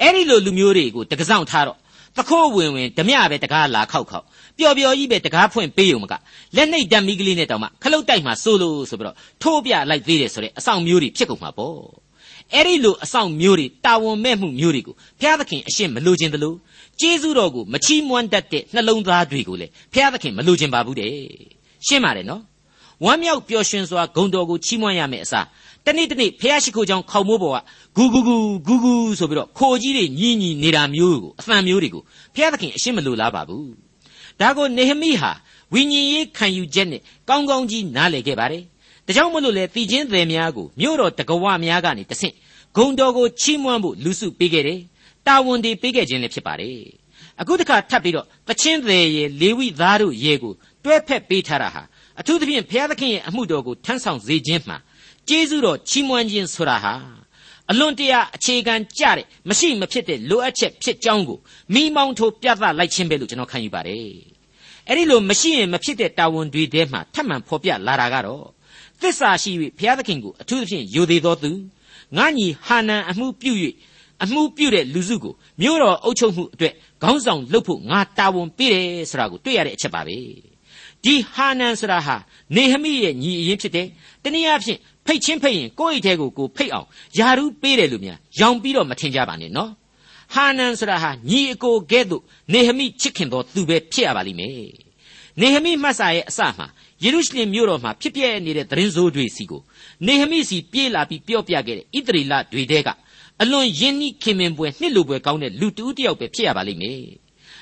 [0.01, 1.77] အဲ့ဒီလိုလူမျိုးတွေကိုတကစောင့်ထားတော့
[2.17, 4.25] တခိုးဝင်ဝင်ဓမြပဲတကားလာခောက်ခောက်
[4.57, 6.13] ပျော်ပျော်ကြီးပဲတကားဖွင့်ပေးုံမက
[6.55, 12.06] လက်နှိပ်တံမီကလေးနဲ့တောင်မှခလုတ်တိုက်မှစိုးလို့ဆိုပြီးတော့ထိုးပြလိုက်သေးတယ်ဆိုတဲ့အဆောင်မျိုးတွေဖြစ်ကုန်မှာပေါ့
[12.53, 16.53] အဲ့ဒီလိုအဆောင်မျိုးတွေတာဝန်မဲ့မှုမျိုးတွေကိုဘုရားသခင်အရှင်းမလိုချင်သလို
[16.99, 21.11] ကျေးဇူးတော်ကိုမချီးမွမ်းတတ်တဲ့နှလုံးသားတွေကိုလည်းဘုရားသခင်မလိုချင်ပါဘူးတဲ့
[21.87, 22.41] ရှင်းပါတယ်နော်
[23.03, 25.45] ဝမ်းမြောက်ပျော်ရွှင်စွာဂုံတော်ကိုချီးမွမ်းရမယ်အစား
[25.85, 27.53] တနေ့တနေ့ဖះရှိခိုးကြောင်ခေါမိုးပေါ်
[27.97, 28.35] ကဂူဂူဂူ
[28.67, 32.03] ဂူဂူဆိုပြီးတော့ခိုကြီးတွေညင်းညင်းနေတာမျိုးကိုအသံမျိုးတွေကို
[32.35, 33.71] ဖះသခင်အရှင်းမလို့လားပါဘူး
[34.39, 35.31] ဒါကိုနေဟမိဟာ
[35.73, 38.63] ဝိညာဉ်ရေးခံယူချက်နဲ့ကောင်းကောင်းကြီးနားလည်ခဲ့ပါတယ်
[39.07, 42.35] ဒါကြောင့်မလို့လေတည်ချင်းသည်များကိုမြို့တော်တကဝများကနေတဆင့်
[42.75, 44.79] ဂုံတော်ကိုချီးမွမ်းဖို့လူစုပေးခဲ့တယ်
[45.27, 46.79] တာဝန်တွေပေးခဲ့ခြင်းလည်းဖြစ်ပါတယ်
[47.41, 51.83] အခုတခါထပ်ပြီးတော့တချင်းသည်ရဲ့လေဝိသားတို့ရဲ့ကိုတွဲဖက်ပေးထားတာဟာ
[52.19, 54.77] အထူးသဖြင့်ဘုရားသခင်ရဲ့အမှုတော်ကိုထမ်းဆောင်စေခြင်းမှာ
[55.27, 56.93] ကျေးဇူးတော်ချီးမွမ်းခြင်းဆိုတာဟာ
[57.71, 61.39] အလွန်တရာအခြေခံကြတဲ့မရှိမဖြစ်တဲ့လိုအပ်ချက်ဖြစ်ကြောင်းကို
[61.73, 64.07] မိမောင်းထိုးပြသလိုက်ခြင်းပဲလို့ကျွန်တော်ခံယူပါတယ်။
[64.87, 68.45] အဲ့ဒီလိုမရှိရင်မဖြစ်တဲ့တာဝန်တွေထဲမှာထပ်မံဖော်ပြလာတာကတော့
[69.01, 71.51] သစ္စာရှိ၍ဘုရားသခင်ကိုအထူးသဖြင့်ယိုသေးသောသူ
[72.17, 73.53] ငါညီဟာနန်အမှုပြု၍
[74.23, 76.73] အမှုပြုတဲ့လူစုကိုမြို့တော်အုပ်ချုပ်မှုအတွက်
[77.03, 80.17] ခေါင်းဆောင်လုပ်ဖို့ငါတာဝန်ပေးတယ်ဆိုတာကိုတွေ့ရတဲ့အချက်ပါပဲ။
[81.03, 82.15] ဒီဟာနန်ဆိုတာဟာ
[82.55, 83.87] နေဟမိရဲ့ညီအရင်ဖြစ်တယ်။
[84.23, 86.87] တနည်းအားဖြင့်ဖိတ်ချင်းဖိတ်ရင်ကိုယ့်အိတ်ထဲကိုကိုဖိတ်အောင်
[87.19, 89.71] ယာရုပေးတယ်လို့များရောင်ပြီးတော့မထင်ကြပါနဲ့နော်
[90.33, 92.23] ဟာနန်ဆိုတာဟာညီအကိုကဲ့သို့
[92.53, 94.53] နေဟမိချစ်ခင်တော်သူပဲဖြစ်ရပါလိမ့်မယ်
[95.41, 96.67] နေဟမိမှတ်စာရဲ့အစမှာ
[97.03, 99.61] ယေရုရှလင်မြို့တော်မှာဖြစ်ပျက်နေတဲ့သတင်းစိုးတွေစီကို
[100.05, 102.89] နေဟမိစီပြေးလာပြီးပြောပြခဲ့တဲ့ဣသရေလတွေတဲက
[103.41, 107.01] အလွန်ယဉ်နီးခင်မင်ပွဲနှစ်လိုပွဲကောင်းတဲ့လူတူးတယောက်ပဲဖြစ်ရပါလိမ့်မယ်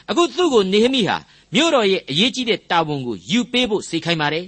[0.10, 1.18] အခုသူ့ကိုနေဟမိဟာ
[1.56, 4.46] မြို့တော်ရဲ့အရေးကြီးတဲ့တာဝန်ကိုယူပေးဖို့စိတ်ခိုင်းပါတယ်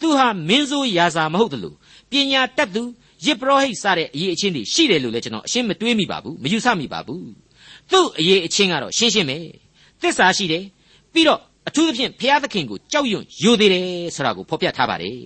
[0.00, 1.76] သူဟာမင်းဆိုးရာဇာမဟုတ်တယ်လို့
[2.10, 2.82] ပညာတတ်သူ
[3.24, 7.22] ရစ်ပရောဟိတ်စတဲ့အရေးအချင်းတွေရှိတယ်လို့လည်းကျွန်တော်အရှင်းမတွေးမိပါဘူးမယူဆမိပါဘူး
[7.90, 9.38] သူ့အရေးအချင်းကတော့ရှင်းရှင်းပဲ
[10.00, 10.64] သစ္စာရှိတယ်
[11.12, 13.84] ပြီးတော့ အထူးသဖြင့်ဘုရားသခင်ကိုကြောက်ရွံ့ယိုသေးတယ်
[14.14, 15.18] ဆိုတာကိုဖော်ပြထားပါတယ်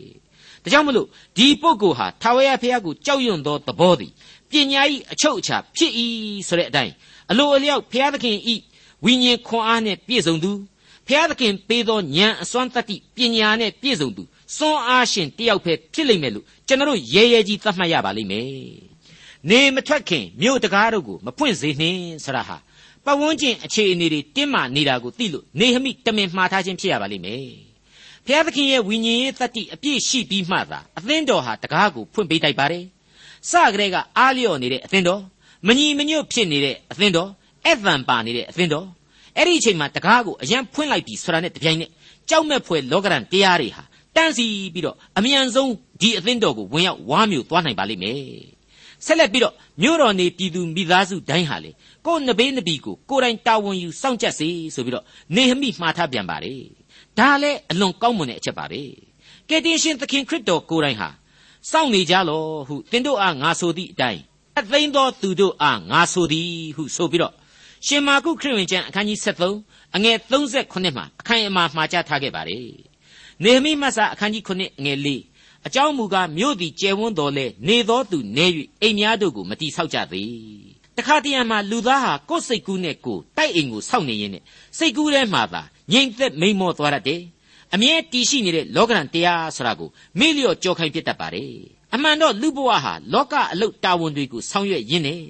[0.63, 1.07] ဒါကြောင့်မလို့
[1.37, 4.13] ဒီပုဂ္ဂိုလ်ဟာထာဝရဘုရားကိုကြောက်ရွံ့သောသဘောသည်
[4.51, 5.93] ပညာဤအချုပ်အခြာဖြစ်၏
[6.49, 6.93] ဆိုတဲ့အတိုင်း
[7.31, 8.55] အလိုအလျောက်ဘုရားသခင်ဤ
[9.05, 10.53] ဝိညာဉ်ခွန်အားနဲ့ပြည့်စုံသူ
[11.07, 14.23] ဘုရားသခင်ပေးသောဉာဏ်အစွမ်းတတ္တိပညာနဲ့ပြည့်စုံသူ
[14.57, 18.93] စွမ်းအားရှင်တယောက်ပဲဖြစ်လိမ့်မယ်လို့ကျွန်တော်တို့ရဲရဲကြီးသတ်မှတ်ရပါလိမ့်မယ်။
[19.51, 22.57] နေမထွက်ခင်မြို့တကားတို့ကိုမဖွင့်စေနှင်းဆရာဟာ
[23.05, 27.47] ပတ်ဝန်းကျင်အခြေအနေတွေတင်းမာနေတာကိုသိလို့နေဟမိတမင်မှားထားခြင်းဖြစ်ရပါလိမ့်မယ်။
[28.27, 32.85] ဖျားသခင်ရဲ့ဝိညာဉ်ရေးတတ္တိအပြည့်ရှိပြီးမှသာအသင်းတော်ဟာတကားကိုဖွင့်ပေးတိုက်ပါတယ်။
[33.51, 35.23] စကလေးကအားလျော့နေတဲ့အသင်းတော်
[35.67, 37.31] မညီမညွတ်ဖြစ်နေတဲ့အသင်းတော်
[37.65, 38.87] အဲ့ဗန်ပါနေတဲ့အသင်းတော်
[39.37, 41.91] အဲ့ဒီအချိန်မှာတကားကိုအရန်ဖွင့်လိုက်ပြီဆိုတာနဲ့တပြိုင်နက်
[42.29, 43.83] ကြောက်မဲ့ဖွယ်လောကရန်တရားတွေဟာ
[44.17, 48.19] တန်းစီပြီးတော့အမြန်ဆုံးဒီအသင်းတော်ကိုဝင်ရောက်ဝါမျိုးသွားနိုင်ပါလိမ့်မယ်
[49.07, 51.71] ဆက်လက်ပြီးတော့မြို့တော်နေပြည်သူမိသားစုတိုင်းဟာလေ
[52.07, 55.05] ကိုယ်နဘေးနဘီကိုကိုယ်တိုင်တာဝန်ယူစောင့်ကြက်စေဆိုပြီးတော့
[55.35, 56.55] နေဟမိမှားထားပြန်ပါလေ
[57.19, 58.83] ဒါလည်းအလွန်ကောင်းမွန်တဲ့အချက်ပါပဲ
[59.49, 61.09] ကယ်တင်ရှင်သခင်ခရစ်တော်ကိုယ်တိုင်ဟာ
[61.71, 64.21] စောင့်နေကြလောဟုတင်တို့အားငါဆိုသည့်အတိုင်း
[64.59, 67.35] အသိန်းသောသူတို့အားငါဆိုသည်ဟုဆိုပြီးတော့
[67.87, 69.19] ရှင်မာကုခရစ်ဝင်ကျမ်းအခန်းကြီး
[69.57, 72.67] 73အငယ်38မှာအခိုင်အမာမှာကြားထားခဲ့ပါတယ်
[73.43, 75.09] နေဟမိမတ်စာအခန်းကြီး9ငယ်၄
[75.67, 78.47] အကြောင်းမူကားမြို့သည်ကျယ်ဝန်းတော်လဲနေသောသူနေ၍
[78.81, 84.43] အိမ်များတို့ကိုမတိဆောက်ကြသေး တခါတရံမှာလူသားဟာကိုယ်စိတ်ကူးနဲ့ကိုယ်တိုက်အိမ်ကိုစောင့်နေရင်းနဲ့
[84.79, 87.23] စိတ်ကူးထဲမှာသာငြိမ်သက်မိန်မောသွားတတ်တယ်
[87.75, 91.55] အမြဲတည်ရှိနေတဲ့လောကရန်တရားဆိုတာကိုမေ့လျော့ကြောခိုင်းပြတတ်ပါတယ်
[91.95, 95.23] အမှန်တော့လူဘဝဟာလောကအလုတ်တာဝန်တွေကိုဆောင်ရွက်ရင်းနဲ့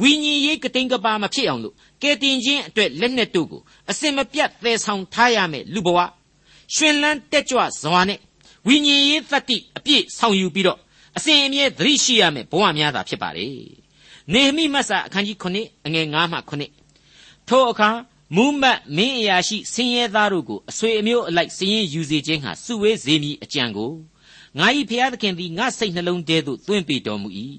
[0.00, 5.98] ဝဝိညာဉ်ရေးကတိန်ကပါမဖြစ်အောင်လို့ကဲတင်ခြင်းအတွက်လက်နက်တို့ကိုအစင်မပြတ်သယ်ဆောင်ထားရမယ်လူဘဝ
[6.74, 8.18] ရှင်လန်းတက်ကြွစွာနဲ့
[8.66, 10.78] ဝိညာဉ်ရေးသတ္တိအပြည့်ဆောင်ယူပြီးတော့
[11.16, 13.48] အစဉ်အမြဲသတိရှိရမယ်ဘဝများသာဖြစ်ပါလေ
[14.32, 16.38] နေဟမိမတ်စာအခန်းကြီး9အငယ်9မှ
[16.88, 17.90] 9ထိုအခါ
[18.36, 23.92] မူးမတ်မင်းအရာရှိဆင်းရဲသားတို့ကိုအဆွေအမျိုးအလိုက်စည်ရင်ယူစေခြင်းဟာစုဝေးစေမည်အကြံကို
[24.58, 27.28] ငါ၏ဖျားသခင်သည်ငါစိတ်နှလုံးထဲသို့သွင်းပေးတော်မူ၏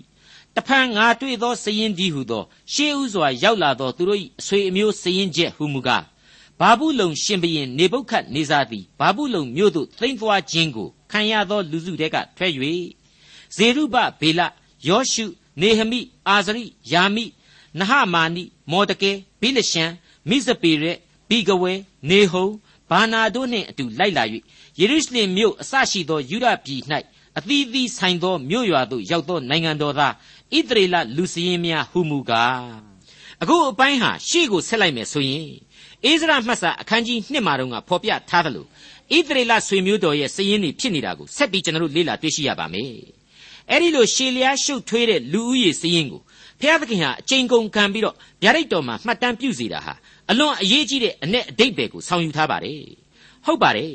[0.56, 6.04] တဖန်ငါတွေ့သောစည်ရင်ဒီဟုသောရှေးဥစွာရောက်လာသောသူတို့၏အဆွေအမျိုးစည်ရင်ချက်ဟုမူကား
[6.60, 12.54] ဘာဘူးလုံရှင်ဘရင်နေပုခတ်နေစားသည်ဘာဘူးလုံမြို့သို့သိမ့်သွားခြင်းကိုခံရသောလူစုတဲကထွက်၍
[13.56, 14.42] ဇေရုဘဗေလ
[14.88, 15.25] ယောရှု
[15.60, 17.25] နေဟမိအာဇရိယာမိ
[17.79, 19.86] နဟမာနိမောတကေဘိလရှံ
[20.29, 20.98] မိဇပေရက်
[21.29, 21.74] ဘိဂဝဲ
[22.10, 22.48] နေဟုံ
[22.89, 24.24] ဘာနာတို့နှင့်အတူလိုက်လာ၍
[24.79, 26.81] ယေရုရှလင်မြို့အစရှိသောယူဒပြည်၌
[27.38, 30.13] အသီးသီးဆိုင်သောမြို့ရွာသို့ရောက်သောနိုင်ငံတော်သား
[30.58, 32.91] ဣသရေလလူစည်းများဟုမူကား
[33.41, 35.50] အခုအပိုင်းဟာရှေ့ကိုဆက်လိုက်မယ်ဆိုရင်
[36.05, 38.65] အိစရာမှတ်စာအခန်းကြီး1မှာတော့ဖော်ပြထားသလို
[39.15, 43.21] ဣသရေလဆွေမျိုးတော်ရဲ့စည်ရင်းတွေဖြစ်နေတာကိုဆက်ပြီးကျွန်တော်တို့လေ့လာတွေ့ရှိရပါမယ်
[43.72, 46.22] အဲ့ဒီလိုရှေလျားရှုပ်ထွေးတဲ့လူဦးရေစည်ရင်းကို
[46.60, 49.94] ဘုရားသခင်ဟာအချိန်ကုန်ခံပြီးတော့ဗျာဒိတ်တော်မှာမှတ်တမ်းပြုစေတာဟာ
[50.32, 52.84] အလွန်အရေးကြီးတဲ့အ내အတိတ်ပဲကိုဆောင်ယူထားပါတယ်
[53.46, 53.94] ဟုတ်ပါတယ်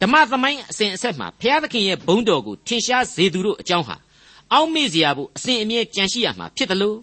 [0.00, 3.96] ဓမ္မသမိုင်းအစဉ်အဆက်မှာဘုရားသခင်ရဲ့ဘုန်းတော်ကိုထင်ရှားစေသူတို့အကြောင်းဟာ
[4.52, 6.98] အောက်မေ့စရာဖို့အစဉ်အမြဲကြံရှိရမှာဖြစ်တယ်လို့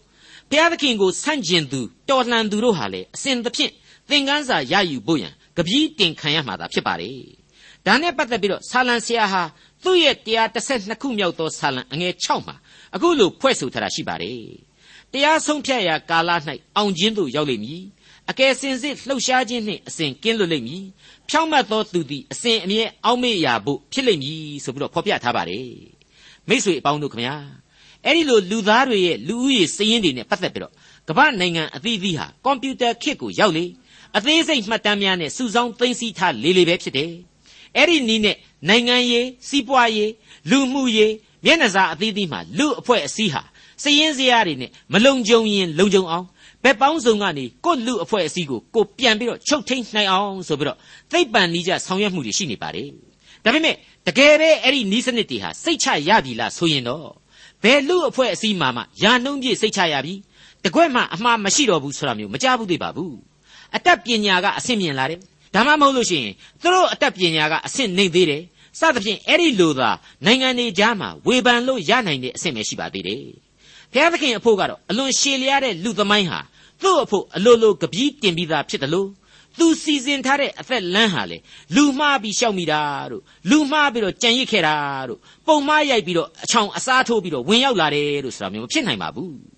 [0.49, 3.71] ဘုရားသခင်ကိုဆန့်ကျင်သူတော်လှန်သူတို့ဟာလည်းအစဉ်သဖြင့်
[4.09, 7.42] သင်ခန်းစာရယူဖို့ရန်ကပီးတင်ခံရမှာသာဖြစ်ပါတယ်
[7.85, 9.43] ဒါနဲ့ပတ်သက်ပြီးတော့ဆာလံဆရာဟာ
[9.83, 10.15] သူ့ရဲ့
[10.57, 12.55] 132ခုမြောက်သောဆာလံအငယ်6မှာ
[12.95, 14.39] အခုလိုဖွဲ့ဆိုထားတာရှိပါတယ်
[15.11, 16.29] တရားဆုံးဖြတ်ရာကာလ၌
[16.77, 17.83] အောင်ခြင်းသို့ရောက်လိမ့်မည်
[18.29, 20.83] အကယ်စင်စစ်လှုပ်ရှားခြင်းနှင့်အစဉ်ကင်းလွတ်လိမ့်မည်
[21.29, 25.69] ဖြောင့်မတ်သောသူသည်အစဉ်အမြဲအောက်မေ့ရာဖို့ဖြစ်လိမ့်မည်ဆိုပြီးတော့ဖော်ပြထားပါတယ်
[26.49, 27.35] မိษွေအပေါင်းတို့ခမညာ
[28.05, 30.73] အဲ့ဒီလိုလူသားတွေရဲ့လူဦးရေစည်ရင်းတွေနဲ့ပတ်သက်ပြီးတော့
[31.09, 33.65] ကမ္ဘာနိုင်ငံအသီးသီးဟာကွန်ပျူတာခေတ်ကိုရောက်လေ
[34.17, 37.11] အသေးစိတ်မှတ်တမ်းများနဲ့စုဆောင်းသိမ်းဆည်းထားလေလေပဲဖြစ်တယ်
[37.77, 38.37] အဲ့ဒီနီးနဲ့
[38.69, 40.11] နိုင်ငံရေးစီးပွားရေး
[40.49, 41.13] လူမှုရေး
[41.45, 43.41] မျက်နှာစာအသီးသီးမှာလူအဖွဲ့အစည်းဟာ
[43.83, 46.25] စည်ရင်းစရာတွေနဲ့မလုံခြုံရင်လုံခြုံအောင်
[46.63, 50.77] ဘက်ပေါင်းစုံကနေကိုလူအဖွဲ့အစည်းကိုကိုပြန်ပြီးတော့ချုပ်ထိန်နိုင်အောင်ဆိုပြီးတော့
[51.11, 52.87] သိပ္ပံနီးကြဆောင်ရွက်မှုတွေရှိနေပါတယ်
[53.43, 53.75] ဒါပေမဲ့
[54.07, 57.07] တကယ်ပဲအဲ့ဒီနီးစနစ်တွေဟာစိတ်ချရပြီလားဆိုရင်တော့
[57.63, 60.13] ဘယ်လူအဖွဲ့အစည်းမှမှယာနှုံးပြည့်စိတ်ချရပြီ
[60.65, 63.15] တကွက်မှအမှားမရှိတော့ဘူးဆိုတာမျိုးမကြားဘူးသေးပါဘူး
[63.75, 65.19] အတတ်ပညာကအဆင့်မြင့်လာတယ်
[65.53, 68.43] ဒါမှမဟုတ်လို့ရှိရင်သူတို့အတတ်ပညာကအဆင့်နှိမ့်သေးတယ်
[68.79, 69.89] စသဖြင့်အဲ့ဒီလိုသာ
[70.25, 73.19] နိုင်ငံတွေကြားမှာဝေဖန်လို့ရနိုင်တဲ့အဆင့်ပဲရှိပါသေးတယ်
[73.93, 76.39] ဘုရားသခင်အဖို့ကတော့အလွန်ရှည်လျားတဲ့လူသမိုင်းဟာ
[76.83, 79.09] သူ့အဖို့အလိုလိုကပီးတင်ပြီးသားဖြစ်တယ်လို့
[79.59, 81.37] သူစီစဉ်ထားတဲ့အသက်လမ်းဟာလေ
[81.75, 84.75] လူမှားပြီးရှောက်မိတာတို့လူမှားပြီးတော့ကြံရစ်ခဲ့တာ
[85.09, 89.52] တို့ပုံမှားရိုက်ပြီးတော့အချောင်အစားထိုးပြီးတော့ဝင်ရောက်လာတယ်လို့ဆိုတာမျိုးမဖြစ်နိုင်ပါဘူး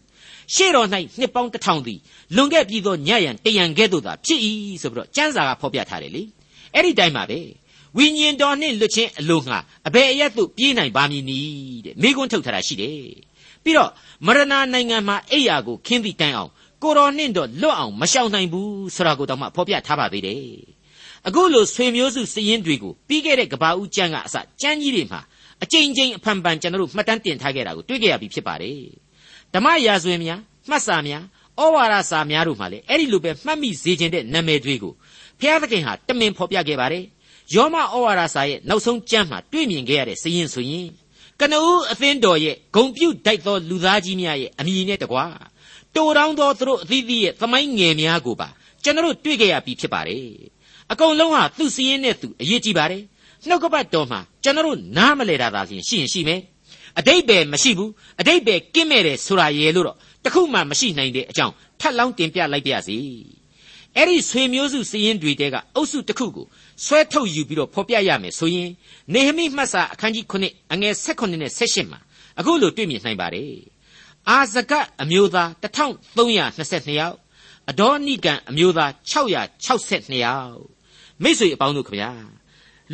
[0.54, 0.88] ရှေ့တော်၌
[1.20, 2.00] နှစ်ပေါင်းတစ်ထောင်သည်
[2.36, 4.40] လွန်ခဲ့ပြီးသောညရန်တရံကဲ့သို့သာဖြစ်၏
[4.82, 6.24] ဆိုပြီးတော့ကျမ်းစာကဖော်ပြထားတယ်လေ
[6.74, 7.40] အဲ့ဒီတိုင်းပါပဲ
[7.98, 13.00] ဝိညာဉ်တော်နှင့်လွတ်ခြင်းအလိုငှာအဘယ်အရက်သို့ပြေးနိုင်ပါမည်နည်းတဲ့မိကွန်းထုတ်ထားတာရှိတယ်
[13.64, 13.92] ပြီးတော့
[14.26, 16.52] မရဏနိုင်ငံမှာအိယာကိုခင်းသည့်တိုင်အောင်
[16.84, 20.44] ကိုတော်နှင့်တော့လွတ်အောင်မရှောင်နိုင်ဘူးဆိုတာကိုတော့မှဖော်ပြထားပါသေးတယ်
[21.28, 25.22] အခုလိုဆွေမျိုးစုစည်ရင်တွေကိုပြီးခဲ့တဲ့ကဘာဦးကျမ်းကအစကျမ်းကြီးတွေမှာ
[25.64, 28.80] အကြိမ်ကြိမ်အဖန်ဖန်ကျွန်တော်တို့မှတ်တမ်းတင်ထားခဲ့တာကိုတွေ့ကြရပြီဖြစ်ပါတယ်
[29.54, 31.24] ဓမ္မရာဇဝင်များမှတ်စာများ
[31.62, 34.94] ဩဝါဒစာများတို့မှာလည်းအဲ့ဒီလိုပဲမှတ်မိစေခြင်းတဲ့နာမည်တွေကို
[35.40, 37.06] ဘုရားသခင်ဟာတမင်ဖော်ပြခဲ့ပါတယ်
[37.54, 40.88] ယောမဩဝါဒစာရဲ့နောက်ဆုံးကျမ်းမှာတွေ့မြင်ခဲ့ရတဲ့စည်ရင်ဆိုရင်
[41.40, 45.26] ကနဦးအသင်းတော်ရဲ့ဂုံပြုတ်တိုက်သောလူသားကြီးများရဲ့အမည်နဲ့တကွာ
[45.96, 48.48] တိုတောင်းသောသူတို့အသီးသီးရဲ့သမိုင်းငယ်များကိုပါ
[48.84, 50.26] ကျွန်တော်တွေ့ကြရပြီဖြစ်ပါတယ်
[50.92, 53.04] အကုန်လုံးဟာသူ့စည်ရင်နဲ့သူအရေးကြီးပါတယ်
[53.48, 56.42] နှုတ်ကပတ်တော်မှာကျွန်တော်နားမလဲတာသာလျှင်ရှိရင်ရှိမယ်
[57.00, 62.98] အတိတ်ပဲမရှိဘူးအတိတ်ပဲကင်းမဲ့တယ်ဆိုတာရဲ့လို့တော့တခုမှမရှိနိုင်တဲ့အကြောင်းထပ်လောင်းတင်ပြလိုက်ပါရစေ
[63.96, 66.46] အဲ့ဒီဆွေမျိုးစုစည်ရင်တွေတဲကအုပ်စုတစ်ခုကို
[66.86, 68.70] ဆွဲထုတ်ယူပြီးတော့ဖော်ပြရမယ်ဆိုရင်
[69.14, 72.00] နေဟမိမှတ်စာအခန်းကြီး9အငယ်16နဲ့18မှာ
[72.40, 73.54] အခုလိုတွေ့မြင်နိုင်ပါတယ်
[74.30, 77.16] အာဇဂတ်အမျိုးသား1322ယောက်
[77.70, 80.62] အဒေါနိကံအမျိုးသား662ယောက်
[81.24, 82.12] မိတ်ဆွေအပေါင်းတို့ခင်ဗျာ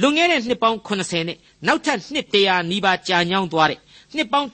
[0.02, 1.38] လွန်ခဲ့တဲ့နှစ်ပေါင်း80နဲ့
[1.68, 3.80] နောက်ထပ်နှစ်100နီးပါးကြာညောင်းသွားတဲ့
[4.16, 4.50] နှစ်ပေါင်း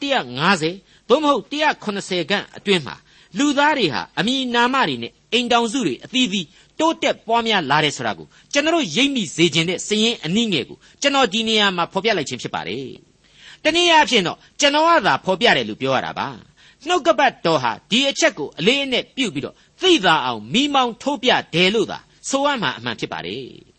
[0.51, 2.95] 150သို့မဟုတ်180ခန့်အတွင်းမှာ
[3.37, 6.47] လူသားတွေဟာအမည်နာမတွေနဲ့အိမ်တောင်စုတွေအသီးသီး
[6.79, 12.87] တိုးတက်ပွားများလာတယ်ဆိုတာကိုကျွန်တော်ရိပ်မိစေခြင်းတဲ့စည်ရင်အနည်းငယ်ကိုကျွန်တော်ဒီနေရာမှာဖော်ပြလိုက်ခြင်းဖြစ်ပါတယ်။
[13.63, 16.27] တနည်းအားဖြင့်တော့ကျွန်တော်ကသာဖော်ပြတယ်လို့ပြောရတာပါ။
[16.87, 23.45] နှုတ်ကပတ်တော်ဟာဒီအချက်ကိုအလေးအနက်ပြုတ်ပြီးတော့သိသာအောင်မိမောင်းထိုးပြတယ်လို့သာဆိုရမှအမှန်ဖြစ်ပါတယ်။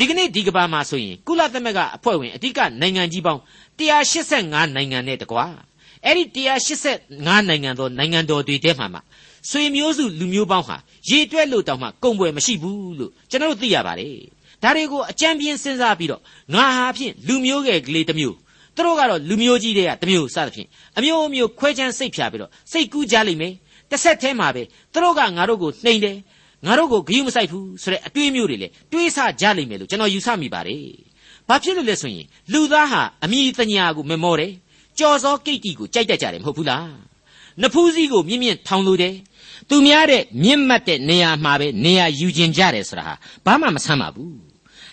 [0.00, 3.40] ဒီကနေ့ဒီကဘာမှာဆိုရင်ကုလသမဂ္ဂအဖွဲ့ဝင်အဓိကနိုင်ငံကြီးပေါင်း
[3.78, 5.44] 185နိုင်ငံနဲ့တကွာ
[6.04, 6.24] အဲ့ဒီ
[6.86, 9.00] 185နိုင်ငံသောနိုင်ငံတော်တွေထဲမှာမှ
[9.50, 10.76] ဆွေမျိုးစုလူမျိုးပေါင်းဟာ
[11.08, 14.14] ရေတွက်လို့တောင်မှကုံပွဲမရှိဘူးလို့ကျွန်တော်တို့သိရပါတယ်
[14.62, 16.22] ဒါတွေကိုအကြံပြင်းစဉ်းစားပြီးတော့
[16.54, 18.36] ငါဟာဖြင့်လူမျိုးငယ်ကလေးတစ်မျိုး
[18.76, 23.54] သူတို့ကတော့လူမျိုးကြီးတွေကတစ်မျိုးစသဖြင့်အမျိုးမျိုးခွဲချမ်းစိတ်ဖြာပြီးတော့စိတ်ကူးကြလိမ့်မယ်
[23.90, 26.16] တစ်ဆက်တည်းမှာပဲသူတို့ကငါတို့ကိုနှိမ်တယ်
[26.66, 30.84] ငါတို့ကိုဂရုမစိုက်ဘူးဆိုတဲ့အတွေးမျိုးတွေလေတွေးဆကြလိမ့်မယ်လို့ကျွန်တော်ယူဆမိပါတယ်
[31.48, 34.52] ဘာဖြစ်လို့လဲဆိုရင်လူသားဟာအမိတညာကိုမမောတယ်
[34.98, 36.90] ကြော်စောကိတ်တီကိုကြိုက်တတ်ကြတယ်မဟုတ်ဘူးလား
[37.62, 39.14] နဖူးစည်းကိုမြင့်မြင့်ထောင်လို့တယ်
[39.68, 43.14] သူများတဲ့မြင့်မတ်တဲ့နေရာမှာပဲနေရာယူကျင်ကြတယ်ဆိုတာဟာ
[43.46, 44.36] ဘာမှမဆမ်းပါဘူး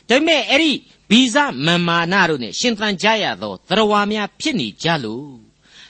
[0.09, 0.71] ဒါပေမဲ့အဲ့ဒီ
[1.09, 5.27] ဗီဇမန်မာနတို့နဲ့ရှင်သန်ကြရသောသရဝါများဖြစ်နေကြလို့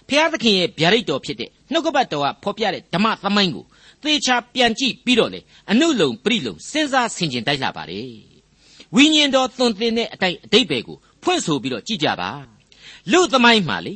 [0.07, 3.65] ဖျားသခင်ရဲ့ဗျာဒိတ်တော်ဖြစ်တဲ့နှုတ်ကပတ်တော်ကဖော်ပြတဲ့ဓမ္မသမိုင်းကို
[4.03, 5.39] သေချာပြန်ကြည့်ပြီးတော့လေ
[5.71, 8.01] အနုလုံပြိလုံစဉ်းစားဆင်ခြင်တိုက်လာပါလေ
[8.95, 12.29] ဝိညာဉ်တော်သွန်သင်တဲ့အတိုင်းအတိတ်ပဲကိုဖွင့်ဆိုပြီးတော့ကြည့်ကြပါ
[13.11, 13.93] လူသမိုင်းမှာလေ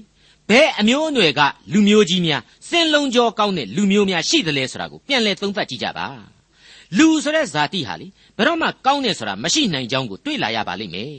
[0.50, 1.42] ဘယ်အမျိုးအနွယ်က
[1.74, 6.08] လူမျိုးကြီးများစင်လုံးကြောကောင်းတဲ့လူမျိုးများရှိသလဲဆိုတာကိုပြန်လဲသုံးသပ်ကြည့်ကြပါ
[6.98, 11.14] လူဆိုတဲ့ဇာတိဟာလေဘယ်တော့မှကောင်းတယ်ဆိုတာမရှိနိုင်ကြောင်းကိုတွေ့လာရပါလိမ့်မယ်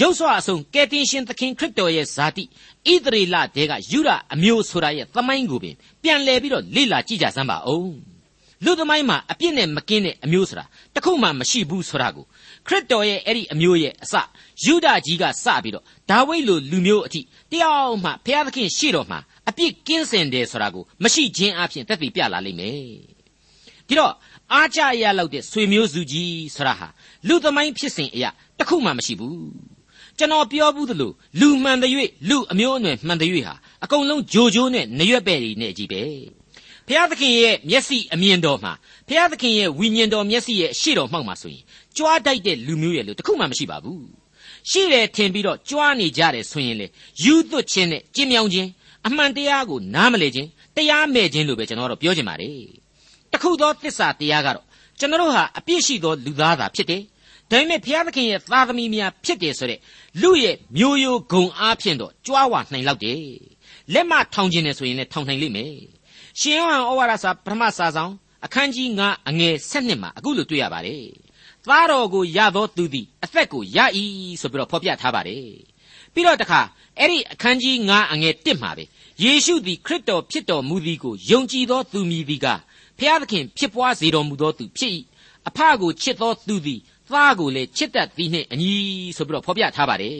[0.00, 7.94] ရုပ်စွာအဆုံးကယ်တင်ရှင်သခင်ခရစ်တော်ရဲ့ဇာတိဣသရေလတဲကယူရအမျိုးဆိုတာရဲ့သမိုင်းကိုပင်ပြန်လဲပြီးတော့လေ့လာကြည့်ကြစမ်းပါဦး
[8.64, 12.24] လူသမိုင်းမှာအပြစ်နဲ့မကင်းတဲ့အမျိုးဆိုတာတခုမှမရှိဘူးဆိုတာကို
[12.66, 14.14] ခရစ်တော်ရဲ့အဲ့ဒီအမျိုးရဲ့အစ
[14.64, 17.20] ယူဒကြီးကစပြီးတော့ဒါဝိဒ်လိုလူမျိုးအထိ
[17.52, 22.74] တယောက်မှဘုရားသခင်ရှေ့တော်မှာအပြစ်ကင်းစင်တယ်ဆိုတာကိုမရှိခြင်းအပြင်သက်သေပြလာလိမ့်မယ်
[23.88, 24.12] ဒီတော့
[24.52, 26.88] အားကြရလောက်တဲ့ဆွေမျိုးစုကြီးဆိုတာဟာ
[27.28, 29.77] လူသမိုင်းဖြစ်စဉ်အရာတခုမှမရှိဘူး
[30.18, 31.90] ကျွန်တော်ပြောဘူးသလိုလူမှန်တဲ့၍
[32.28, 33.54] လူအမျိုးအနွယ်မှန်တဲ့၍ဟာ
[33.84, 36.02] အကုန်လုံးဂျိုဂျိုးနဲ့နရွက်ပဲ့တွေနဲ့ကြီးပဲ
[36.88, 38.72] ဖျားသခင်ရဲ့မျက်စိအမြင်တော်မှာ
[39.08, 41.64] ဖျားသခင်ရဲ့ဝိညာဉ်တော်မျက်စိရဲ့ရှေ့တော်မှောက်မှာဆိုရင်
[41.96, 44.06] ကြွားတိုက်တဲ့လူမျိုးရဲ့လို့တခုမှမရှိပါဘူး
[44.70, 46.86] ရှိတယ်ထင်ပြီးတော့ကြွားနေကြတယ်ဆိုရင်လေ
[47.24, 48.68] ယူသွတ်ခြင်းနဲ့ကျင်းမြောင်းခြင်း
[49.06, 52.66] အမှန်တရားကိုနားမလည်ခြင်းတရားမဲ့ခြင်းလို့ပဲကျွန်တော်တို့ပြောချင်ပါတယ်
[53.32, 54.64] တခုသောသစ္စာတရားကတော့
[54.98, 57.02] ကျွန်တော်တို့ဟာအပြစ်ရှိသောလူသားသာဖြစ်တယ်
[57.50, 59.80] ဒါပေမဲ့ဘုရားသခင်ရဲ့သားသမီးများဖြစ်တယ်ဆိုတဲ့
[60.22, 63.22] လူရဲ့မျိုးရိုးဂုံအားဖြင့်တော့ကြွားဝါနိုင်လောက်တယ်
[63.92, 65.74] လက်မထောင်ခြင်းနဲ့ဆိုရင်လည်းထောင်နိုင်လိမ့်မယ်
[66.40, 68.12] ရှင်ယောဟန်ဩဝါဒစာပထမစာဆောင်
[68.44, 71.04] အခန်းကြီး9အငယ်7မှာအခုလိုတွေ့ရပါတယ်
[71.66, 73.78] သားတော်ကိုရသောသူသည်အသက်ကိုရ၏
[74.40, 75.46] ဆိုပြီးတော့ဖော်ပြထားပါတယ်
[76.14, 76.60] ပြီးတော့တခါ
[76.98, 78.84] အဲ့ဒီအခန်းကြီး9အငယ်1မှာပဲ
[79.22, 82.46] ယေရှုသည်ခရစ်တော်ဖြစ်တော်မူသည်ကိုယုံကြည်သောသူမည်သည်က
[82.98, 84.92] ဖျားသခင်ဖြစ်ပွားစေတော်မူသောသူဖြစ်၏
[85.48, 86.80] အဖကိုချစ်သောသူသည်
[87.12, 88.72] သားကိုလည်းချစ်တတ်သည်နှင့်အညီ
[89.16, 90.18] ဆိုပြီးတော့ဖော်ပြထားပါတယ်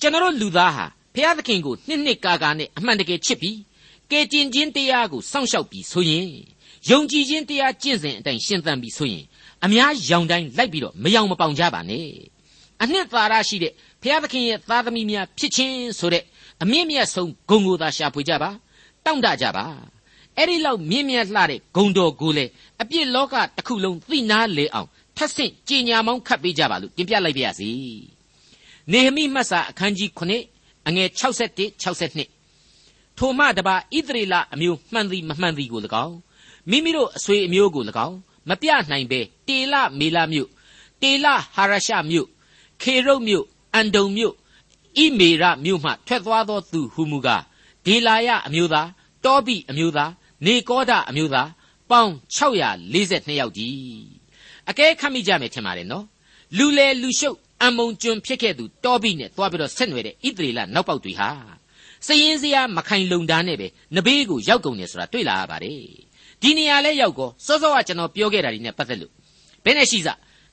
[0.00, 3.58] ကျွန်တော်လူသားဟာဖျားသခင်ကိုနှစ်နှစ်ကာကာနဲ့အမှန်တကယ်ချစ်ပြီး
[4.10, 6.30] ကယ်တင်ခြင်းတရားကိုစောင့်ရှောက်ပြီးဆိုရင်
[6.88, 9.24] ယုံကြည်ခြင်းတရားကျင့်စဉ်အတိုင်းရှင်းသန်ပြီးဆိုရင်
[9.64, 12.08] အများရောင်တိုင်းလိုက်ပြီးတော့မယောင်မပေါင်ကြပါနဲ့
[12.82, 13.72] အနှစ်သာရရှိတဲ့
[14.02, 16.24] ဖျားသခင်ရဲ့သားသမီးများဖြစ်ခြင်းဆိုတဲ့
[16.62, 18.50] အမြင့်မြတ်ဆုံးဂုဏ်ကိုသာရှာဖွေကြပါ
[19.04, 19.66] တောင့်တကြပါ
[20.36, 22.44] အဲ့ဒီလောက်မြင့်မြတ်လှတဲ့ဂုံတော်ကိုလေ
[22.82, 27.70] အပြစ်လောကတစ်ခုလုံးသိနာလေအောင် ထပ်ဆင့်ကြည်ညာမောင်းခတ်ပေးကြပါလို့တင်ပြလိုက်ပါရစေ
[28.92, 36.16] နေဟမိမှတ်စာအခန်းကြီး9အငယ်61 62ထိုမှတပါဣသရေလအမျိုးမှန်သည်မမှန်သည်ကို၎င်း
[36.70, 38.16] မိမိတို့အဆွေအမျိုးကို၎င်း
[38.48, 40.48] မပြနိုင်ပဲတေလမေလမြို့
[41.02, 42.28] တေလဟာရရှမြို့
[42.82, 43.44] ခေရုတ်မြို့
[43.74, 44.34] အန်ဒုံမြို့
[44.98, 47.42] ဣမေရမြို့မှထွက်သွားသောသူဟူမူကား
[47.86, 48.88] ဒေလာယအမျိုးသား
[49.24, 50.12] တောပိအမျိုးသား
[50.46, 51.48] နေကောဒအမျိုးသား
[51.90, 54.19] ပေါင်း642ယောက်ကြီး
[54.70, 56.04] အကဲခတ်မိကြမယ်ထင်ပါတယ်နော်
[56.58, 61.28] လူလေလူရှုပ်အမုံကျွန်းဖြစ်ခဲ့သူတောပိနဲ့တွားပြီးတော့ဆက်နွယ်တဲ့ဣသရေလနောက်ပေါက်တွေဟာ
[62.06, 65.80] စရင်စရာမခိုင်လုံတာနဲ့ပဲနဘေးကိုရောက်ကုန်တယ်ဆိုတာတွေ့လာရပါတယ်
[66.42, 69.12] ဒီနေရာလဲရောက်ကောစောစောကကျွန်တော်ပြောခဲ့တာဒီနဲ့ပတ်သက်လို့
[69.64, 70.08] ဘယ်နဲ့ရှိစ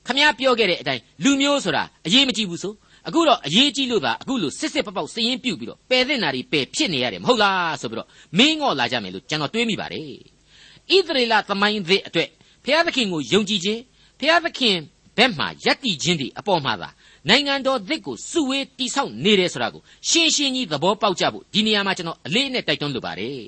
[0.06, 2.74] ခမည်းပြောခဲ့တဲ့အတိုင်းလူမျိုးဆိုတာအရေးမကြီးဘူးဆို
[3.08, 12.28] အခုတော့အရေးကြီးလို့သာအခုလို့စစ်စစ်ပပောက်စရင်ပြုတ်ပြီးတော့ပယ်တဲ့နာတွေပယ်ဖြစ်နေရတယ်မဟုတ်လားဆိုပြီးတော့မင်းငေါ်လာကြမယ်လို့ကျွန်တော်တွေးမိပါတယ်ဣသရေလသမိုင်းသစ်အတွက်
[12.64, 13.80] ဘုရားသခင်ကိုယုံကြည်ခြင်း
[14.18, 14.76] ဘုရားသခင်
[15.16, 16.88] ဘက်မှယက်တည်ခြင်းဒီအပေါ်မှာသာ
[17.28, 23.42] နိုင်ငံတော်သစ်ကိုစုဝေးတိဆောက်နေတယ်ဆိုတာကိုရှင်းရှင်းကြီးသဘောပေါက်ကြဖို့ဒီနေရာမှာကျွန်တော်အလေးနဲ့တိုက်တွန်းလိုပါတယ်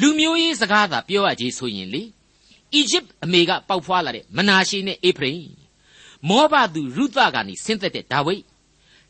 [0.00, 2.02] လူမျိုးရေးစကားသာပြောရကြီးဆိုရင်လေ
[2.74, 5.52] အီဂျစ်အမေကပေါက်ဖွာလာတဲ့မနာရှေနဲ့အေဖရိမ်
[6.28, 8.42] မောဘသူရုသကနေဆင်းသက်တဲ့ဒါဝိဒ်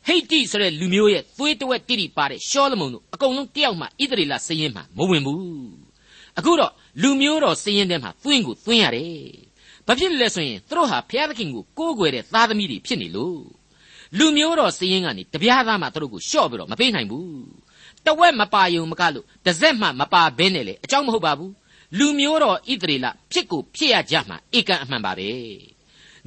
[0.05, 5.43] ဟိတ်တိဆိုတဲ့လူမျိုးရဲ့သွေးတဝက်တိတိပါတဲ့ရှောလမုန်တို့အကုန်လုံးတယောက်မှဣသရေလစည်ရင်မှမဝင်ဘူး
[6.37, 6.71] အခုတော့
[7.01, 9.48] လူမျိုးတော်စည်ရင်ထဲမှာသွင်းကိုသွင်းရတယ်
[9.89, 13.41] ဘာဖြစ်လဲဆိုရင်သူတို့ဟာဘုရားသခင်ကိုကိုးကွယ်တဲ့သားသမီးတွေဖြစ်နေလို့
[14.17, 17.29] လူမျိုးတော်စည်ရင်ကနေတပြားသားမှသူတို့ကိုရှော့ပြီးတော့မပေးနိုင်ဘူး
[18.05, 21.53] တဝက်မပါယုံမကလို့တစ်စက်မှမပါဘဲနဲ့လေအကြောင်းမဟုတ်ပါဘူး
[21.97, 25.29] လူမျိုးတော်ဣသရေလဖြစ်ကိုဖြစ်ရကြမှာဧကန်အမှန်ပါပဲ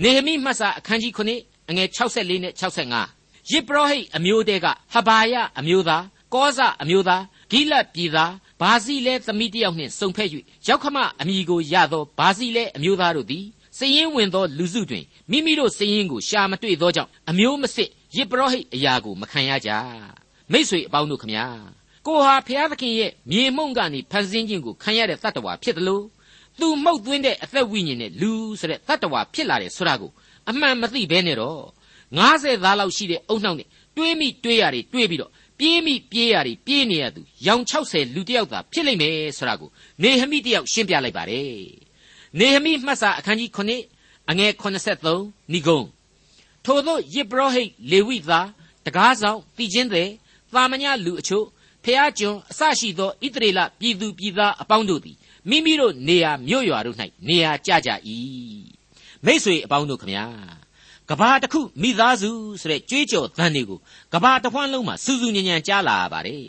[0.02, 10.28] နေဟမိမှတ်စာအခန်းကြီး9အငယ်64နဲ့65ယစ်ပရောဟိတ်အမျိုးတဲကဟဘာယအမျိုးသားကောဇအမျိုးသားဂိလတ်ပြည်သားဗ ဘာစီလဲသမီးတယောက်နှင့်စုံဖက်၍
[10.66, 13.44] ရောက်ခမအမိကိုရသောဘာစီလဲအမျိုးသားတို့သည်
[13.78, 19.70] စည်ရင်ဝင်သောလူစုတွင်မိမိတို့စည်ရင်ကိုရှာမတွေ့သောကြောင့်အမျိုးမစစ်ရစ်ပရောဟိတ်အရာကိုမခံရကြ
[20.52, 21.46] မိษွေအပေါင်းတို့ခမညာ
[22.06, 26.04] ကိုဟာဖျားသခင်ရဲ့မြေမှုန့်ကနေဖန်ဆင်းခြင်းကိုခံရတဲ့တတ္တဝါဖြစ်တယ်လို့
[26.60, 30.10] သူမှုတ်သွင်းတဲ့အသက်ဝိညာဉ်နဲ့လူဆိုတဲ့တတ္တဝါဖြစ်လာတယ်ဆိုတာကို
[30.50, 31.62] အမှန်မသိဘဲနဲ့တော့
[32.18, 35.30] 90သားလောက်ရှိတဲ့အုံနှောက်နဲ့တွေးမိတွေးရတယ်တွေးပြီးတော့
[35.64, 39.70] ပြေးမိပြေးရတယ်ပြေးနေရသူရောင်60လူတယောက်သာဖြစ်လိမ့်မယ်ဆိုတာကို
[40.02, 41.50] နေဟမိတယောက်ရှင်းပြလိုက်ပါတယ်
[42.38, 45.80] နေဟမိမှတ်စာအခန်းကြီး9အငယ်83ဏိဂုံ
[46.64, 48.48] ထို့သောယစ်ဘရဟိတ်လေဝိသား
[48.86, 50.10] တကားဆောင်တည်ခြင်းသည်
[50.52, 51.46] သာမညလူအချို့
[51.84, 55.16] ဖျားကျွန်အစရှိသောဣသရေလပြည်သူပြည်သားအပေါင်းတို့သည်
[55.48, 56.96] မိမိတို့နေရာမြို့ရွာတို့၌
[57.28, 57.90] နေရာကျကြ၏
[59.24, 60.61] မိษွေအပေါင်းတို့ခမညာ
[61.10, 63.78] ကဘာတစ်ခုမိသားစုဆိုတဲ့ကြွေးကြော်သံတွေကို
[64.12, 66.44] ကဘာတစ်ခွန်းလုံးမှာစူးစူးညံညံကြားလာရပါတယ်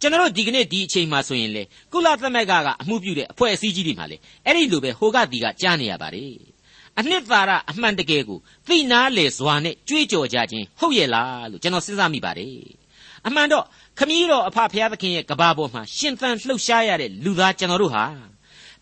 [0.00, 6.34] ကျွန်တော်ဒီကနေ့ဒီအချိန်မှာဆိုရင်လေကုလသမဂ္ဂကအမှုပြုတဲ့အဖွဲ့အစည်းကြီးတွေမှာလေအဲ့ဒီလိုပဲဟိုကဒီကကြားနေရပါတယ်
[6.98, 12.56] အနှစ်သာရအမှန်တကယ်ကိုသိနာလေစွာနဲ့ကြွေးကြော်ကြခြင်းဟုတ်ရဲ့လားလို့ကျွန်တော်စဉ်းစားမိပါတယ်
[13.26, 13.64] အမှန်တော့
[13.98, 18.04] ခမည်းတော်အဖဖျားသခင်ရဲ့ကဘာပေါ်မှာရှင်သန်လှုပ်ရှားရတဲ့လူသားကျွန်တော်တို့ဟာ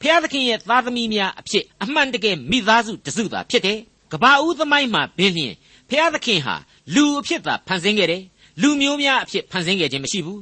[0.03, 3.79] ဖျားသခင်ရဲ့သားသမီးများအဖြစ်အမှန်တကယ်မိသားစုတစုသာဖြစ်တယ်
[4.13, 5.55] ကဘာဦးသမိုင်းမှာဘင်းလျင်
[5.89, 6.55] ဖျားသခင်ဟာ
[6.95, 8.23] လူအဖြစ်သာဖန်ဆင်းခဲ့တယ်
[8.63, 10.41] လူမျိုးများအဖြစ်ဖန်ဆင်းခဲ့ခြင်းမရှိဘူး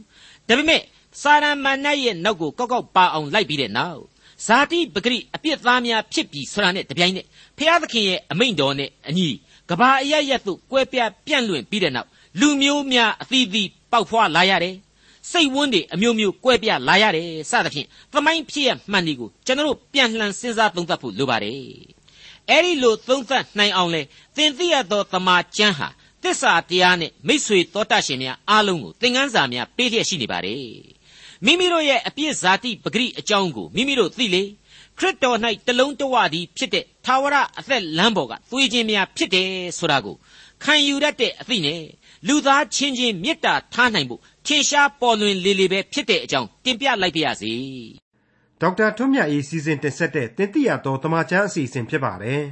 [0.49, 0.83] ဒါပေမဲ့
[1.23, 4.01] စာရမဏေရဲ့နောက်ကိုကောက်ကောက်ပါအောင်လိုက်ပြီးတဲ့နောက်
[4.47, 7.27] ဇာတိပဂရိအပြစ်သားများဖြစ်ပြီးဆိုတာနဲ့တပြိုင်နက်
[7.59, 9.29] ဖျားသခင်ရဲ့အမိန့်တော်နဲ့အညီ
[9.71, 12.09] ကဘာအရရက်သို့ကွဲပြားပြန့်လွင့်ပြီးတဲ့နောက်
[12.41, 14.77] လူမျိုးများအသီးသီးပေါက်ဖွာလာရတယ်
[15.31, 21.98] စိတ်ဝန်းတွေအမျိုးမျိုးကွဲပြားလာရတယ်စသဖြင့်သမိုင်းဖြစ်ရမှန်တွေကိုကျွန်တော်ပြန်လှန်စဉ်းစားသုံးသပ်ဖို့လိုပါတယ်
[22.51, 24.03] အဲ့ဒီလိုသုံးသပ်နိုင်အောင်လေ
[24.37, 25.89] သင်သိရသောသမာကျမ်းဟာ
[26.23, 30.63] သစ္စာတရားနဲ့မိษွေတော်တတ်ရှင်များအားလုံးကိုသင်ခန်းစာများပေးလျက်ရှိနေပါတယ်
[31.45, 34.43] မိမိတို့ရဲ့အပြစ်ဇာတိပဂရိအကြောင်းကိုမိမိတို့သိလေ
[34.99, 40.17] ခရစ်တော်၌တလုံးတဝသည်ဖြစ်တဲ့သာဝရအသက်လမ်းပေါ်ကသွေးခြင်းများဖြစ်တယ်ဆိုတာကို
[40.63, 41.83] ခံယူရတဲ့အသိနဲ့
[42.27, 47.53] လူသားချင်းချင်းမေတ္တာထားနိုင်ဖို့ထင်ရှားပေါ်လွင်လေလေပဲဖြစ်တဲ့အကြောင်းတင်ပြလိုက်ပါရစေ
[48.61, 52.43] ဒေါက်တာထွန်းမြတ်အေးစီစဉ်တင်ဆက်တဲ့တင်ပြရတော်တမချန်းအစီအစဉ်ဖြစ်ပါတယ်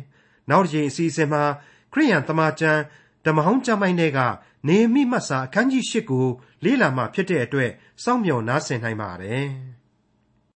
[0.51, 1.45] နောက်တစ်ချိန်အစီအစဉ်မှာ
[1.93, 2.81] ခရိယန်တမချန်း
[3.25, 4.21] ဓမ္မဟောင်းကျမ်းပိုင်းတွေက
[4.69, 6.27] နေမိမှတ်စာအခန်းကြီး၈ကို
[6.65, 7.71] လေ့လာမှဖြစ်တဲ့အတွက်
[8.05, 9.47] စောင့်မျှော်နားဆင်နိုင်ပါတယ်။